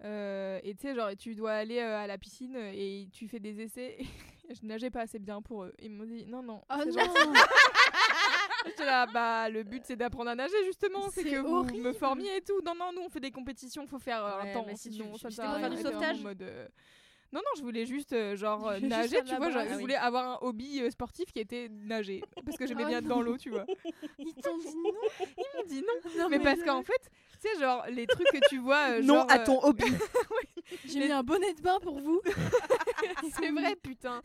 [0.05, 3.26] Euh, et tu sais, genre, tu dois aller euh, à la piscine euh, et tu
[3.28, 3.96] fais des essais.
[3.99, 4.07] Et
[4.55, 5.74] je nageais pas assez bien pour eux.
[5.80, 6.62] Ils m'ont dit non, non.
[6.84, 7.32] C'est non.
[8.66, 11.09] J'étais là, bah, le but c'est d'apprendre à nager justement.
[11.11, 11.94] C'est que vous me horrible.
[11.94, 12.61] formiez et tout.
[12.64, 14.64] Non, non, nous on fait des compétitions, faut faire euh, Ouais, un temps.
[14.66, 15.76] mais si sinon, tu- ça faire du.
[15.76, 16.42] J'étais en sauvetage mode,
[17.30, 19.50] Non, non, je voulais juste euh, genre euh, Je voulais juste nager, tu vois.
[19.50, 19.80] genre, je Ah oui.
[19.82, 22.22] voulais avoir un hobby euh, sportif qui était nager.
[22.44, 23.66] Parce que j'aimais Ah bien être dans l'eau, tu vois.
[24.18, 25.26] Ils t'ont dit non.
[25.36, 26.22] Ils m'ont dit non.
[26.22, 27.10] Non, mais parce qu'en fait,
[27.42, 28.92] tu sais, genre, les trucs que tu vois.
[28.92, 29.84] euh, Non genre, à euh, ton hobby.
[30.86, 32.20] J'ai mis un bonnet de bain pour vous.
[33.38, 34.20] c'est vrai, putain.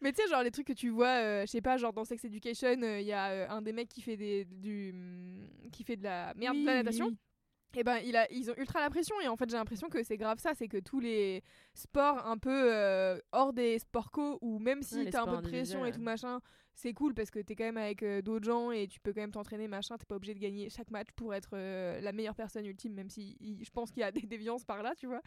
[0.00, 2.04] Mais tu sais, genre, les trucs que tu vois, euh, je sais pas, genre dans
[2.04, 5.82] Sex Education, il y a euh, un des mecs qui fait, des, du, hum, qui
[5.84, 7.10] fait de la merde, de la Oui, natation.
[7.74, 9.14] Et ben, il a, ils ont ultra la pression.
[9.20, 10.54] Et en fait, j'ai l'impression que c'est grave ça.
[10.54, 11.42] C'est que tous les
[11.74, 15.36] sports un peu euh, hors des sports co, ou même si Ouais, t'as un peu
[15.36, 16.40] de pression et tout machin,
[16.78, 19.22] c'est cool parce que t'es quand même avec euh, d'autres gens et tu peux quand
[19.22, 19.96] même t'entraîner, machin.
[19.96, 23.08] T'es pas obligé de gagner chaque match pour être euh, la meilleure personne ultime, même
[23.08, 25.22] si il- je pense qu'il y a des déviances par là, tu vois.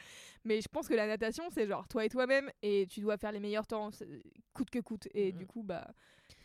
[0.46, 3.32] Mais je pense que la natation, c'est genre toi et toi-même et tu dois faire
[3.32, 4.08] les meilleurs temps, c'est-
[4.54, 5.08] coûte que coûte.
[5.16, 5.88] Et du coup, bah.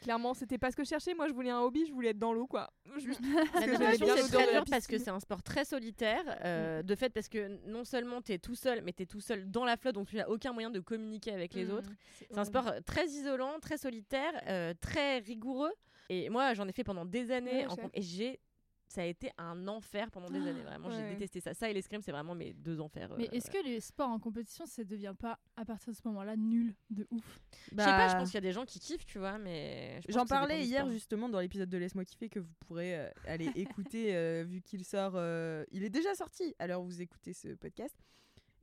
[0.01, 1.15] Clairement, c'était pas ce que je cherchais.
[1.15, 2.71] Moi, je voulais un hobby, je voulais être dans l'eau, quoi.
[2.99, 3.21] Juste
[3.55, 6.23] La natation, c'est très dur parce que c'est un sport très solitaire.
[6.45, 9.65] euh, De fait, parce que non seulement t'es tout seul, mais t'es tout seul dans
[9.65, 11.71] la flotte, donc tu n'as aucun moyen de communiquer avec les Mhm.
[11.73, 11.91] autres.
[12.19, 15.73] C'est un sport euh, très isolant, très solitaire, euh, très rigoureux.
[16.09, 18.41] Et moi, j'en ai fait pendant des années Ouais, en et j'ai
[18.87, 20.63] ça a été un enfer pendant des années.
[20.63, 21.55] Vraiment, j'ai détesté ça.
[21.55, 23.13] Ça et l'escrime, c'est vraiment mes deux enfers.
[23.17, 26.03] Mais euh, est-ce que les sports en compétition, ça devient pas à partir de ce
[26.07, 27.41] moment-là nul de ouf?
[27.53, 29.39] Je sais pas, je Bah, pense qu'il y a des gens qui kiffent, tu vois,
[29.39, 30.01] mais.
[30.09, 34.15] J'en parlais hier justement dans l'épisode de Laisse-moi kiffer que vous pourrez euh, aller écouter
[34.15, 35.15] euh, vu qu'il sort.
[35.17, 37.97] euh, il est déjà sorti où vous écoutez ce podcast.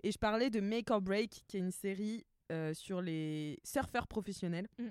[0.04, 4.08] Et je parlais de Make or Break, qui est une série euh, sur les surfeurs
[4.08, 4.68] professionnels.
[4.78, 4.88] Mm.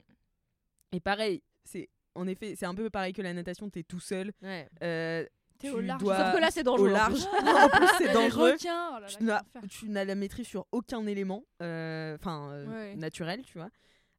[0.93, 4.33] Et pareil, c'est en effet, c'est un peu pareil que la natation, t'es tout seul.
[4.43, 4.69] Ouais.
[4.83, 5.25] Euh,
[5.59, 6.01] T'es tu au large.
[6.03, 7.13] dois- Sauf que là, c'est dangereux, Au en large.
[7.13, 7.49] plus.
[7.49, 8.53] en plus, c'est dangereux.
[8.53, 12.97] requins, oh là là, tu n'as, la maîtrise sur aucun élément, euh, enfin euh, Ouais.
[12.97, 13.69] naturel, tu vois.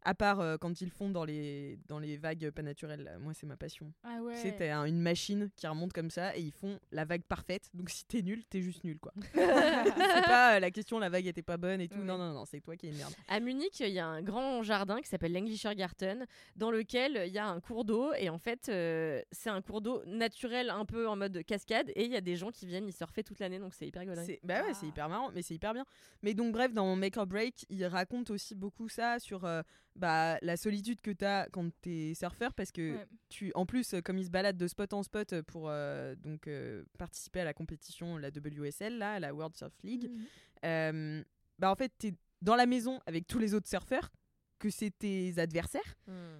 [0.03, 3.03] À part euh, quand ils font dans les, dans les vagues pas naturelles.
[3.03, 3.19] là.
[3.19, 3.93] Moi, c'est ma passion.
[4.03, 4.33] Ah ouais.
[4.35, 7.21] Tu sais, t'as un- une machine qui remonte comme ça et ils font la vague
[7.23, 7.69] parfaite.
[7.75, 9.13] Donc si t'es nul, t'es juste nul, quoi.
[9.33, 11.99] c'est pas euh, la question, la vague était pas bonne et tout.
[11.99, 13.13] Non, non, non, c'est toi qui es une merde.
[13.27, 16.25] À Munich, il y a un grand jardin qui s'appelle l'Englischer Garten,
[16.55, 18.11] dans lequel il y a un cours d'eau.
[18.17, 21.91] Et en fait, euh, c'est un cours d'eau naturel, un peu en mode cascade.
[21.95, 24.01] Et il y a des gens qui viennent y surfer toute l'année, donc c'est hyper.
[24.25, 25.85] C'est- Bah ouais, c'est hyper marrant, mais c'est hyper bien.
[26.23, 29.61] Mais donc, bref, dans Make or Break, il raconte aussi beaucoup ça sur euh,
[29.95, 33.05] bah, la solitude que t'as quand t'es surfeur parce que Ouais.
[33.29, 36.47] tu, en plus, euh, comme ils se baladent de spot en spot pour euh, donc
[36.47, 40.25] euh, participer à la compétition, la WSL, là, la World Surf League, Mhm.
[40.65, 41.23] euh,
[41.59, 44.11] bah en fait, t'es dans la maison avec tous les autres surfeurs,
[44.59, 46.39] que c'est tes adversaires, Hmm.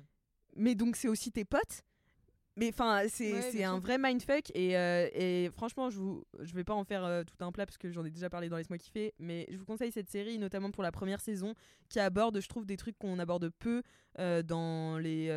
[0.56, 1.82] mais donc c'est aussi tes potes.
[2.58, 6.66] Mais enfin, c'est Ouais, un vrai mindfuck et, euh, et franchement, je vous, je vais
[6.66, 8.78] pas en faire euh, tout un plat parce que j'en ai déjà parlé dans Laisse-moi
[8.78, 11.54] kiffer, mais je vous conseille cette série, notamment pour la première saison,
[11.88, 13.84] qui aborde, je trouve, des trucs qu'on aborde peu
[14.20, 15.30] euh, dans, les,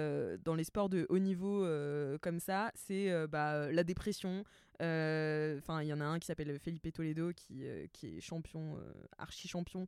[0.45, 1.65] dans les sports de haut niveau
[2.21, 2.73] comme ça.
[2.75, 4.45] C'est bah, la dépression.
[4.81, 8.77] Enfin, il y en a un qui s'appelle Felipe Toledo qui, qui est champion,
[9.19, 9.87] archi champion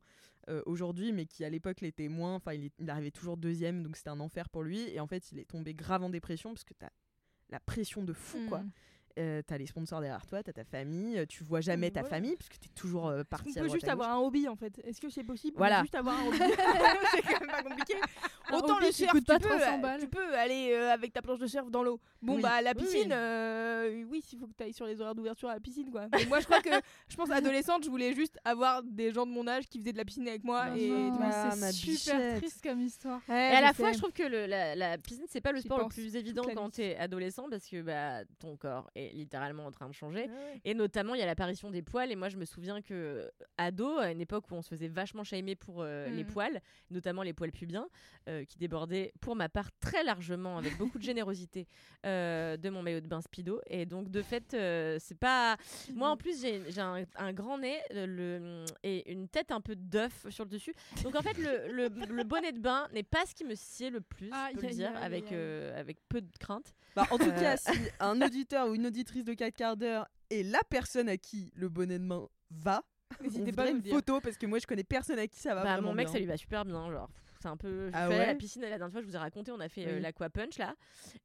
[0.49, 2.35] euh, aujourd'hui, mais qui à l'époque l'était moins.
[2.35, 4.79] Enfin, il arrivait toujours deuxième, donc c'était un enfer pour lui.
[4.89, 6.89] Et en fait, il est tombé grave en dépression parce que t'as
[7.49, 8.59] la pression de fou, quoi.
[8.59, 8.71] Mm.
[9.19, 12.09] Euh, t'as les sponsors derrière toi, t'as ta famille, euh, tu vois jamais ta Ouais.
[12.09, 14.55] famille parce que t'es toujours euh, On parti à peut juste avoir un hobby en
[14.55, 14.79] fait.
[14.83, 15.81] Est-ce que c'est possible Voilà.
[15.81, 16.37] Juste avoir un hobby?
[17.11, 17.95] c'est quand même pas compliqué.
[18.49, 19.99] Un Autant hobby le surf, coûte tu pas peux, 300 euh, balles.
[19.99, 21.99] tu peux aller euh, avec ta planche de surf dans l'eau.
[22.21, 22.41] Bon Oui.
[22.41, 23.13] bah la Oui, piscine, oui.
[23.13, 26.07] euh, oui, il faut que tu ailles sur les horaires d'ouverture à la piscine quoi.
[26.13, 26.69] Mais moi je crois que,
[27.09, 29.97] je pense adolescente, je voulais juste avoir des gens de mon âge qui faisaient de
[29.97, 31.19] la piscine avec moi et Non.
[31.21, 32.37] Ah, ma c'est super bichette.
[32.37, 33.21] triste comme histoire.
[33.29, 35.63] Et à la fois, je trouve que le- la, la piscine, c'est pas le J'y
[35.65, 36.71] sport le pense plus toute évident la quand nuit.
[36.71, 40.29] t'es adolescent parce que bah, ton corps est littéralement en train de changer.
[40.65, 42.11] Et notamment, il y a l'apparition des poils.
[42.11, 45.23] Et moi, je me souviens que, ado, à une époque où on se faisait vachement
[45.23, 46.31] shamer pour euh, les Mhm.
[46.31, 47.87] poils, notamment les poils pubiens,
[48.29, 51.67] euh, qui débordaient pour ma part très largement, avec beaucoup de générosité,
[52.05, 53.61] euh, de mon maillot de bain Speedo.
[53.67, 55.57] Et donc, de fait, euh, c'est pas.
[55.93, 59.61] Moi, en plus, j'ai j'ai un, un grand nez euh, le, et une tête un
[59.61, 60.73] peu d'œuf sur le dessus.
[61.03, 63.89] Donc, en fait, le, le, le bonnet de bain n'est pas ce qui me sied
[63.89, 66.73] le plus, Aïe, je peux le dire, avec, euh, avec peu de crainte.
[66.95, 67.39] Bah, en tout Euh.
[67.39, 71.17] cas, si un auditeur ou une auditrice de 4 quarts d'heure est la personne à
[71.17, 72.83] qui le bonnet de main va,
[73.21, 73.93] N'hésitez pas à une dire.
[73.93, 76.07] photo parce que moi je connais personne à qui ça va Bah, vraiment mon mec,
[76.07, 76.13] bien.
[76.13, 76.91] ça lui va super bien.
[76.91, 77.09] Genre,
[77.41, 77.89] c'est un peu.
[77.93, 79.95] Ah ouais la piscine la dernière fois, je vous ai raconté, on a fait euh,
[79.95, 80.01] Oui.
[80.01, 80.75] l'aqua punch là.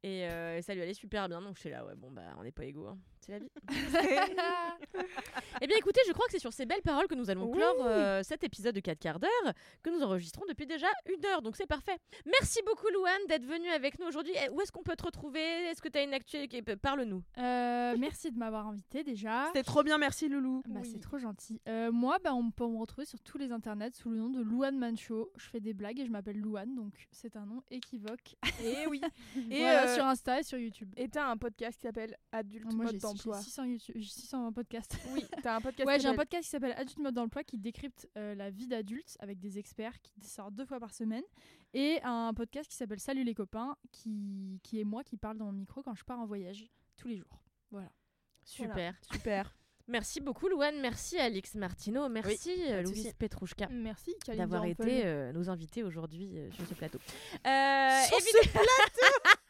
[0.03, 1.41] Et euh, ça lui allait super bien.
[1.41, 2.87] Donc je suis là, ouais, bon, bah, on n'est pas égaux.
[2.87, 2.97] hein.
[3.25, 3.49] C'est la vie.
[5.61, 7.57] eh bien, écoutez, je crois que c'est sur ces belles paroles que nous allons Oui.
[7.57, 11.41] clore euh, cet épisode de 4 quarts d'heure que nous enregistrons depuis déjà une heure.
[11.41, 11.97] Donc c'est parfait.
[12.25, 14.33] Merci beaucoup, Louane, d'être venue avec nous aujourd'hui.
[14.45, 15.39] Eh, Où est-ce qu'on peut te retrouver?
[15.39, 17.23] Est-ce que tu as une actu qui- Parle-nous.
[17.37, 19.45] Euh, merci de m'avoir invité déjà.
[19.47, 20.61] C'était trop bien, merci Loulou.
[20.67, 20.89] Bah, Oui.
[20.91, 21.61] C'est trop gentil.
[21.69, 24.41] Euh, moi, bah, on peut me retrouver sur tous les internets sous le nom de
[24.41, 25.31] Louane Mancho.
[25.37, 28.35] Je fais des blagues et je m'appelle Louane, donc c'est un nom équivoque.
[28.63, 29.01] Et oui.
[29.51, 30.91] Et voilà, euh, sur Insta et sur YouTube.
[30.97, 33.37] Et t'as un podcast qui s'appelle Adulte Moi, mode d'emploi.
[33.37, 34.97] j'ai 600, YouTube, j'ai 600 podcasts.
[35.11, 35.87] Oui, t'as un podcast.
[35.87, 39.15] Ouais, j'ai un podcast qui s'appelle Adulte mode d'emploi qui décrypte euh, la vie d'adulte
[39.19, 41.23] avec des experts qui sort deux fois par semaine.
[41.73, 45.45] Et un podcast qui s'appelle Salut les copains qui, qui est moi qui parle dans
[45.45, 47.41] mon micro quand je pars en voyage tous les jours.
[47.71, 47.91] Voilà.
[48.43, 48.95] Super.
[49.11, 49.55] Super.
[49.87, 50.79] Merci beaucoup, Louane.
[50.79, 52.07] Merci, Alix Martineau.
[52.07, 53.13] Merci, pas euh, Louise.
[53.19, 53.67] Petrouchka.
[53.69, 56.99] Merci d'avoir été euh, nos invités aujourd'hui euh, sur ce plateau.
[57.45, 58.49] Euh, Sur évi-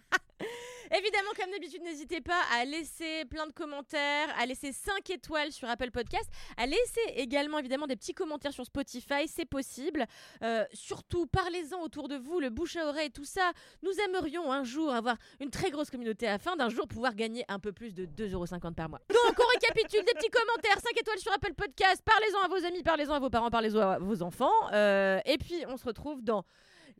[0.95, 5.67] Évidemment, comme d'habitude, n'hésitez pas à laisser plein de commentaires, à laisser 5 étoiles sur
[5.67, 10.05] Apple Podcast, à laisser également évidemment des petits commentaires sur Spotify, c'est possible.
[10.43, 13.53] Euh, surtout, parlez-en autour de vous, le bouche à oreille, tout ça.
[13.81, 17.57] Nous aimerions un jour avoir une très grosse communauté afin d'un jour pouvoir gagner un
[17.57, 18.99] peu plus de 2,50€ par mois.
[19.09, 22.83] Donc, on récapitule des petits commentaires, 5 étoiles sur Apple Podcast, parlez-en à vos amis,
[22.83, 24.51] parlez-en à vos parents, parlez-en à vos enfants.
[24.73, 26.45] Euh, et puis, on se retrouve dans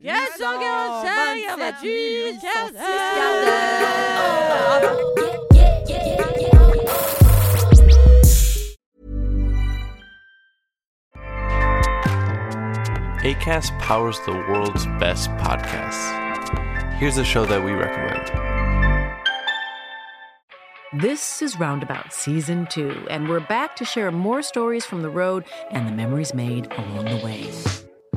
[0.00, 2.74] 445, 28, 4
[13.24, 16.12] ACAST powers the world's best podcasts.
[16.98, 18.30] Here's a show that we recommend.
[21.02, 25.44] This is Roundabout Season 2, and we're back to share more stories from the road
[25.70, 27.50] and the memories made along the way.